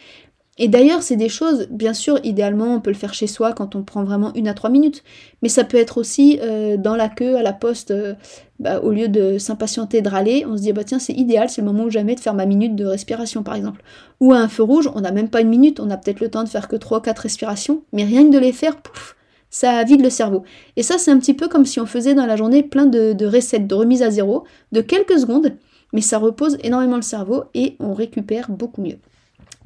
Et 0.59 0.67
d'ailleurs, 0.67 1.03
c'est 1.03 1.15
des 1.15 1.29
choses, 1.29 1.67
bien 1.69 1.93
sûr, 1.93 2.19
idéalement, 2.23 2.73
on 2.73 2.81
peut 2.81 2.89
le 2.89 2.95
faire 2.95 3.13
chez 3.13 3.27
soi 3.27 3.53
quand 3.53 3.75
on 3.75 3.83
prend 3.83 4.03
vraiment 4.03 4.33
une 4.33 4.47
à 4.47 4.55
trois 4.55 4.71
minutes, 4.71 5.03
mais 5.43 5.49
ça 5.49 5.63
peut 5.63 5.77
être 5.77 5.99
aussi 5.99 6.39
euh, 6.41 6.77
dans 6.77 6.95
la 6.95 7.09
queue, 7.09 7.35
à 7.37 7.43
la 7.43 7.53
poste, 7.53 7.91
euh, 7.91 8.15
bah, 8.59 8.79
au 8.81 8.91
lieu 8.91 9.07
de 9.07 9.37
s'impatienter, 9.37 10.01
de 10.01 10.09
râler, 10.09 10.45
on 10.47 10.57
se 10.57 10.63
dit, 10.63 10.73
bah 10.73 10.83
tiens, 10.83 10.97
c'est 10.97 11.13
idéal, 11.13 11.49
c'est 11.49 11.61
le 11.61 11.67
moment 11.67 11.83
ou 11.83 11.89
jamais 11.91 12.15
de 12.15 12.19
faire 12.19 12.33
ma 12.33 12.47
minute 12.47 12.75
de 12.75 12.85
respiration, 12.85 13.43
par 13.43 13.55
exemple. 13.55 13.83
Ou 14.19 14.33
à 14.33 14.37
un 14.37 14.47
feu 14.47 14.63
rouge, 14.63 14.89
on 14.95 15.01
n'a 15.01 15.11
même 15.11 15.29
pas 15.29 15.41
une 15.41 15.49
minute, 15.49 15.79
on 15.79 15.91
a 15.91 15.97
peut-être 15.97 16.21
le 16.21 16.29
temps 16.29 16.43
de 16.43 16.49
faire 16.49 16.67
que 16.67 16.75
trois, 16.75 17.03
quatre 17.03 17.19
respirations, 17.19 17.83
mais 17.93 18.03
rien 18.03 18.25
que 18.25 18.33
de 18.33 18.39
les 18.39 18.51
faire, 18.51 18.77
pouf, 18.77 19.15
ça 19.51 19.83
vide 19.83 20.01
le 20.01 20.09
cerveau. 20.09 20.43
Et 20.75 20.81
ça, 20.81 20.97
c'est 20.97 21.11
un 21.11 21.19
petit 21.19 21.35
peu 21.35 21.47
comme 21.49 21.65
si 21.67 21.79
on 21.79 21.85
faisait 21.85 22.15
dans 22.15 22.25
la 22.25 22.35
journée 22.35 22.63
plein 22.63 22.87
de, 22.87 23.13
de 23.13 23.25
recettes, 23.27 23.67
de 23.67 23.75
remise 23.75 24.01
à 24.01 24.09
zéro, 24.09 24.43
de 24.71 24.81
quelques 24.81 25.19
secondes, 25.19 25.53
mais 25.93 26.01
ça 26.01 26.17
repose 26.17 26.57
énormément 26.63 26.95
le 26.95 27.03
cerveau 27.03 27.43
et 27.53 27.75
on 27.79 27.93
récupère 27.93 28.49
beaucoup 28.49 28.81
mieux 28.81 28.97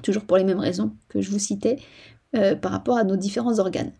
toujours 0.02 0.24
pour 0.24 0.38
les 0.38 0.44
mêmes 0.44 0.60
raisons 0.60 0.92
que 1.10 1.22
je 1.22 1.30
vous 1.32 1.40
citais 1.40 1.78
euh, 2.34 2.56
par 2.56 2.72
rapport 2.72 2.96
à 2.96 3.04
nos 3.04 3.18
différents 3.18 3.60
organes. 3.60 3.92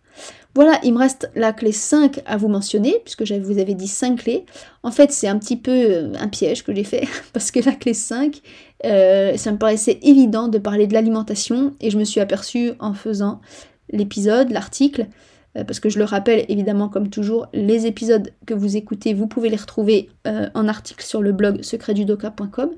Voilà, 0.54 0.80
il 0.82 0.94
me 0.94 0.98
reste 0.98 1.30
la 1.34 1.52
clé 1.52 1.70
5 1.70 2.22
à 2.24 2.38
vous 2.38 2.48
mentionner, 2.48 2.96
puisque 3.04 3.26
je 3.26 3.34
vous 3.34 3.58
avais 3.58 3.74
dit 3.74 3.86
5 3.86 4.20
clés. 4.20 4.46
En 4.82 4.90
fait, 4.90 5.12
c'est 5.12 5.28
un 5.28 5.38
petit 5.38 5.58
peu 5.58 5.70
euh, 5.70 6.12
un 6.18 6.28
piège 6.28 6.64
que 6.64 6.74
j'ai 6.74 6.84
fait, 6.84 7.06
parce 7.34 7.50
que 7.50 7.60
la 7.60 7.72
clé 7.72 7.92
5, 7.92 8.40
euh, 8.86 9.36
ça 9.36 9.52
me 9.52 9.58
paraissait 9.58 9.98
évident 10.00 10.48
de 10.48 10.56
parler 10.56 10.86
de 10.86 10.94
l'alimentation, 10.94 11.74
et 11.82 11.90
je 11.90 11.98
me 11.98 12.04
suis 12.04 12.20
aperçue 12.20 12.72
en 12.80 12.94
faisant 12.94 13.42
l'épisode, 13.90 14.50
l'article, 14.50 15.08
parce 15.54 15.80
que 15.80 15.90
je 15.90 15.98
le 15.98 16.06
rappelle 16.06 16.46
évidemment 16.48 16.88
comme 16.88 17.10
toujours, 17.10 17.48
les 17.52 17.84
épisodes 17.84 18.32
que 18.46 18.54
vous 18.54 18.78
écoutez, 18.78 19.12
vous 19.12 19.26
pouvez 19.26 19.50
les 19.50 19.56
retrouver 19.56 20.08
en 20.24 20.66
article 20.66 21.04
sur 21.04 21.20
le 21.20 21.32
blog 21.32 21.60
secretdudoka.com 21.60 22.70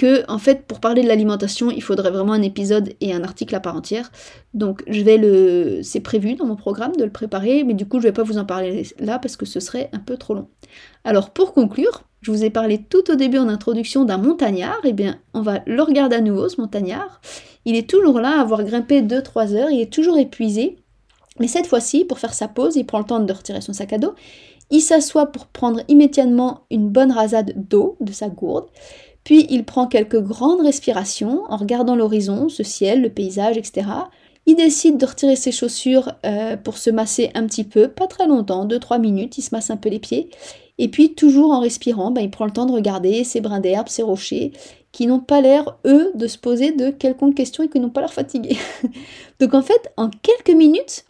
que 0.00 0.24
en 0.28 0.38
fait 0.38 0.64
pour 0.66 0.80
parler 0.80 1.02
de 1.02 1.08
l'alimentation 1.08 1.70
il 1.70 1.82
faudrait 1.82 2.10
vraiment 2.10 2.32
un 2.32 2.40
épisode 2.40 2.94
et 3.02 3.12
un 3.12 3.22
article 3.22 3.54
à 3.54 3.60
part 3.60 3.76
entière. 3.76 4.10
Donc 4.54 4.82
je 4.86 5.02
vais 5.02 5.18
le 5.18 5.80
c'est 5.82 6.00
prévu 6.00 6.36
dans 6.36 6.46
mon 6.46 6.56
programme 6.56 6.96
de 6.96 7.04
le 7.04 7.10
préparer 7.10 7.64
mais 7.64 7.74
du 7.74 7.84
coup 7.84 7.98
je 7.98 8.04
vais 8.04 8.12
pas 8.12 8.22
vous 8.22 8.38
en 8.38 8.46
parler 8.46 8.86
là 8.98 9.18
parce 9.18 9.36
que 9.36 9.44
ce 9.44 9.60
serait 9.60 9.90
un 9.92 9.98
peu 9.98 10.16
trop 10.16 10.32
long. 10.32 10.48
Alors 11.04 11.28
pour 11.30 11.52
conclure 11.52 12.04
je 12.22 12.30
vous 12.30 12.44
ai 12.44 12.48
parlé 12.48 12.78
tout 12.78 13.10
au 13.10 13.14
début 13.14 13.36
en 13.36 13.50
introduction 13.50 14.06
d'un 14.06 14.16
montagnard. 14.16 14.80
Eh 14.84 14.94
bien 14.94 15.18
on 15.34 15.42
va 15.42 15.60
le 15.66 15.82
regarder 15.82 16.16
à 16.16 16.22
nouveau 16.22 16.48
ce 16.48 16.58
montagnard. 16.58 17.20
Il 17.66 17.76
est 17.76 17.88
toujours 17.88 18.20
là 18.20 18.38
à 18.38 18.40
avoir 18.40 18.64
grimpé 18.64 19.02
2-3 19.02 19.54
heures. 19.54 19.70
Il 19.70 19.82
est 19.82 19.92
toujours 19.92 20.16
épuisé. 20.16 20.76
Mais 21.38 21.46
cette 21.46 21.66
fois-ci 21.66 22.06
pour 22.06 22.18
faire 22.18 22.32
sa 22.32 22.48
pause 22.48 22.76
il 22.76 22.86
prend 22.86 23.00
le 23.00 23.04
temps 23.04 23.20
de 23.20 23.32
retirer 23.34 23.60
son 23.60 23.74
sac 23.74 23.92
à 23.92 23.98
dos. 23.98 24.14
Il 24.70 24.80
s'assoit 24.80 25.26
pour 25.26 25.46
prendre 25.46 25.82
immédiatement 25.88 26.62
une 26.70 26.88
bonne 26.88 27.12
rasade 27.12 27.52
d'eau 27.68 27.98
de 28.00 28.12
sa 28.12 28.30
gourde 28.30 28.68
puis 29.30 29.46
il 29.48 29.62
prend 29.62 29.86
quelques 29.86 30.20
grandes 30.20 30.60
respirations 30.60 31.44
en 31.48 31.56
regardant 31.56 31.94
l'horizon, 31.94 32.48
ce 32.48 32.64
ciel, 32.64 33.00
le 33.00 33.10
paysage, 33.10 33.56
etc. 33.56 33.86
Il 34.44 34.56
décide 34.56 34.96
de 34.96 35.06
retirer 35.06 35.36
ses 35.36 35.52
chaussures 35.52 36.10
euh, 36.26 36.56
pour 36.56 36.78
se 36.78 36.90
masser 36.90 37.30
un 37.36 37.46
petit 37.46 37.62
peu, 37.62 37.86
pas 37.86 38.08
très 38.08 38.26
longtemps, 38.26 38.66
2-3 38.66 39.00
minutes, 39.00 39.38
il 39.38 39.42
se 39.42 39.54
masse 39.54 39.70
un 39.70 39.76
peu 39.76 39.88
les 39.88 40.00
pieds. 40.00 40.30
Et 40.78 40.88
puis 40.88 41.14
toujours 41.14 41.52
en 41.52 41.60
respirant, 41.60 42.10
ben, 42.10 42.22
il 42.22 42.30
prend 42.32 42.44
le 42.44 42.50
temps 42.50 42.66
de 42.66 42.72
regarder 42.72 43.22
ces 43.22 43.40
brins 43.40 43.60
d'herbe, 43.60 43.86
ces 43.86 44.02
rochers, 44.02 44.50
qui 44.90 45.06
n'ont 45.06 45.20
pas 45.20 45.40
l'air, 45.40 45.78
eux, 45.86 46.10
de 46.16 46.26
se 46.26 46.36
poser 46.36 46.72
de 46.72 46.90
quelconques 46.90 47.36
questions 47.36 47.62
et 47.62 47.68
qui 47.68 47.78
n'ont 47.78 47.90
pas 47.90 48.00
l'air 48.00 48.12
fatigués. 48.12 48.58
Donc 49.38 49.54
en 49.54 49.62
fait, 49.62 49.92
en 49.96 50.10
quelques 50.10 50.58
minutes, 50.58 51.04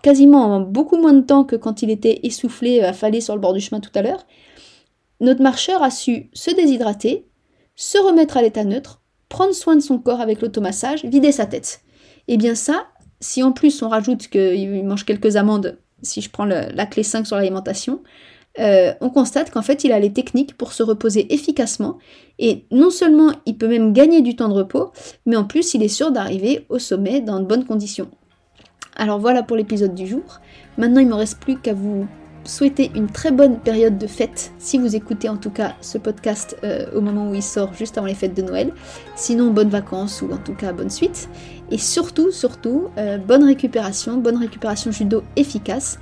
quasiment 0.00 0.46
en 0.46 0.60
beaucoup 0.60 0.96
moins 0.96 1.12
de 1.12 1.20
temps 1.20 1.44
que 1.44 1.56
quand 1.56 1.82
il 1.82 1.90
était 1.90 2.20
essoufflé, 2.22 2.80
affalé 2.80 3.20
sur 3.20 3.34
le 3.34 3.42
bord 3.42 3.52
du 3.52 3.60
chemin 3.60 3.82
tout 3.82 3.92
à 3.94 4.00
l'heure, 4.00 4.24
notre 5.20 5.42
marcheur 5.42 5.82
a 5.82 5.90
su 5.90 6.30
se 6.32 6.50
déshydrater, 6.50 7.26
se 7.82 7.98
remettre 7.98 8.36
à 8.36 8.42
l'état 8.42 8.62
neutre, 8.62 9.00
prendre 9.28 9.52
soin 9.52 9.74
de 9.74 9.80
son 9.80 9.98
corps 9.98 10.20
avec 10.20 10.40
l'automassage, 10.40 11.04
vider 11.04 11.32
sa 11.32 11.46
tête. 11.46 11.80
Et 12.28 12.34
eh 12.34 12.36
bien 12.36 12.54
ça, 12.54 12.86
si 13.18 13.42
en 13.42 13.50
plus 13.50 13.82
on 13.82 13.88
rajoute 13.88 14.28
qu'il 14.28 14.84
mange 14.84 15.04
quelques 15.04 15.34
amandes, 15.34 15.80
si 16.00 16.20
je 16.20 16.30
prends 16.30 16.44
la 16.44 16.86
clé 16.86 17.02
5 17.02 17.26
sur 17.26 17.34
l'alimentation, 17.34 18.00
euh, 18.60 18.92
on 19.00 19.10
constate 19.10 19.50
qu'en 19.50 19.62
fait 19.62 19.82
il 19.82 19.90
a 19.90 19.98
les 19.98 20.12
techniques 20.12 20.56
pour 20.56 20.72
se 20.72 20.84
reposer 20.84 21.34
efficacement 21.34 21.98
et 22.38 22.66
non 22.70 22.90
seulement 22.90 23.32
il 23.46 23.58
peut 23.58 23.66
même 23.66 23.92
gagner 23.92 24.22
du 24.22 24.36
temps 24.36 24.48
de 24.48 24.54
repos, 24.54 24.92
mais 25.26 25.34
en 25.34 25.44
plus 25.44 25.74
il 25.74 25.82
est 25.82 25.88
sûr 25.88 26.12
d'arriver 26.12 26.64
au 26.68 26.78
sommet 26.78 27.20
dans 27.20 27.40
de 27.40 27.46
bonnes 27.46 27.64
conditions. 27.64 28.10
Alors 28.94 29.18
voilà 29.18 29.42
pour 29.42 29.56
l'épisode 29.56 29.96
du 29.96 30.06
jour. 30.06 30.40
Maintenant 30.78 31.00
il 31.00 31.06
ne 31.06 31.10
me 31.10 31.16
reste 31.16 31.40
plus 31.40 31.58
qu'à 31.58 31.74
vous 31.74 32.06
souhaiter 32.44 32.90
une 32.94 33.08
très 33.08 33.30
bonne 33.30 33.58
période 33.58 33.98
de 33.98 34.06
fête, 34.06 34.52
si 34.58 34.78
vous 34.78 34.96
écoutez 34.96 35.28
en 35.28 35.36
tout 35.36 35.50
cas 35.50 35.74
ce 35.80 35.98
podcast 35.98 36.56
euh, 36.64 36.86
au 36.94 37.00
moment 37.00 37.30
où 37.30 37.34
il 37.34 37.42
sort, 37.42 37.72
juste 37.74 37.98
avant 37.98 38.06
les 38.06 38.14
fêtes 38.14 38.34
de 38.34 38.42
Noël. 38.42 38.72
Sinon, 39.16 39.50
bonnes 39.50 39.68
vacances 39.68 40.22
ou 40.22 40.32
en 40.32 40.38
tout 40.38 40.54
cas 40.54 40.72
bonne 40.72 40.90
suite. 40.90 41.28
Et 41.70 41.78
surtout, 41.78 42.30
surtout, 42.30 42.88
euh, 42.98 43.18
bonne 43.18 43.44
récupération, 43.44 44.16
bonne 44.18 44.36
récupération 44.36 44.90
judo 44.90 45.22
efficace. 45.36 45.98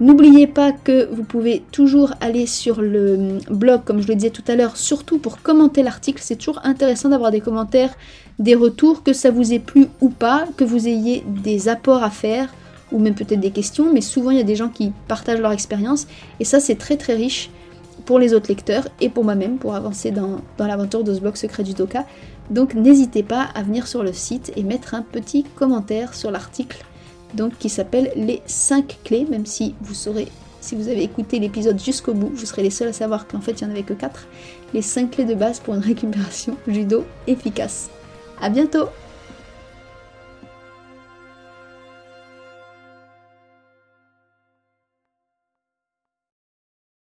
N'oubliez 0.00 0.48
pas 0.48 0.72
que 0.72 1.08
vous 1.12 1.22
pouvez 1.22 1.62
toujours 1.70 2.14
aller 2.20 2.46
sur 2.46 2.82
le 2.82 3.14
hum, 3.14 3.38
blog, 3.56 3.84
comme 3.84 4.02
je 4.02 4.08
le 4.08 4.16
disais 4.16 4.30
tout 4.30 4.42
à 4.48 4.56
l'heure, 4.56 4.76
surtout 4.76 5.18
pour 5.18 5.40
commenter 5.40 5.82
l'article. 5.82 6.20
C'est 6.22 6.36
toujours 6.36 6.60
intéressant 6.64 7.10
d'avoir 7.10 7.30
des 7.30 7.40
commentaires, 7.40 7.94
des 8.40 8.56
retours, 8.56 9.04
que 9.04 9.12
ça 9.12 9.30
vous 9.30 9.52
ait 9.52 9.60
plu 9.60 9.86
ou 10.00 10.08
pas, 10.08 10.46
que 10.56 10.64
vous 10.64 10.88
ayez 10.88 11.24
des 11.26 11.68
apports 11.68 12.02
à 12.02 12.10
faire 12.10 12.48
ou 12.94 12.98
même 13.00 13.14
peut-être 13.14 13.40
des 13.40 13.50
questions, 13.50 13.92
mais 13.92 14.00
souvent 14.00 14.30
il 14.30 14.38
y 14.38 14.40
a 14.40 14.44
des 14.44 14.56
gens 14.56 14.68
qui 14.68 14.92
partagent 15.08 15.40
leur 15.40 15.52
expérience, 15.52 16.06
et 16.40 16.44
ça 16.44 16.60
c'est 16.60 16.76
très 16.76 16.96
très 16.96 17.14
riche 17.14 17.50
pour 18.06 18.18
les 18.18 18.32
autres 18.34 18.48
lecteurs 18.48 18.88
et 19.00 19.08
pour 19.08 19.24
moi-même 19.24 19.58
pour 19.58 19.74
avancer 19.74 20.10
dans, 20.10 20.40
l'aventure 20.58 21.04
de 21.04 21.12
ce 21.12 21.20
blog 21.20 21.36
secret 21.36 21.64
du 21.64 21.74
Doka. 21.74 22.04
Donc 22.50 22.74
n'hésitez 22.74 23.22
pas 23.22 23.48
à 23.54 23.62
venir 23.62 23.86
sur 23.86 24.02
le 24.02 24.12
site 24.12 24.52
et 24.56 24.62
mettre 24.62 24.94
un 24.94 25.02
petit 25.02 25.42
commentaire 25.42 26.14
sur 26.14 26.30
l'article 26.30 26.84
qui 27.58 27.68
s'appelle 27.68 28.12
les 28.14 28.42
5 28.46 28.98
clés, 29.02 29.26
même 29.28 29.44
si 29.44 29.74
vous 29.80 29.94
saurez, 29.94 30.28
si 30.60 30.76
vous 30.76 30.86
avez 30.86 31.02
écouté 31.02 31.40
l'épisode 31.40 31.80
jusqu'au 31.80 32.14
bout, 32.14 32.30
vous 32.32 32.46
serez 32.46 32.62
les 32.62 32.70
seuls 32.70 32.88
à 32.88 32.92
savoir 32.92 33.26
qu'en 33.26 33.40
fait 33.40 33.60
il 33.60 33.64
n'y 33.64 33.70
en 33.70 33.74
avait 33.74 33.82
que 33.82 33.94
4, 33.94 34.26
les 34.72 34.82
5 34.82 35.10
clés 35.10 35.24
de 35.24 35.34
base 35.34 35.58
pour 35.58 35.74
une 35.74 35.80
récupération 35.92 36.56
judo 36.68 37.04
efficace. 37.26 37.90
A 38.40 38.50
bientôt 38.50 38.86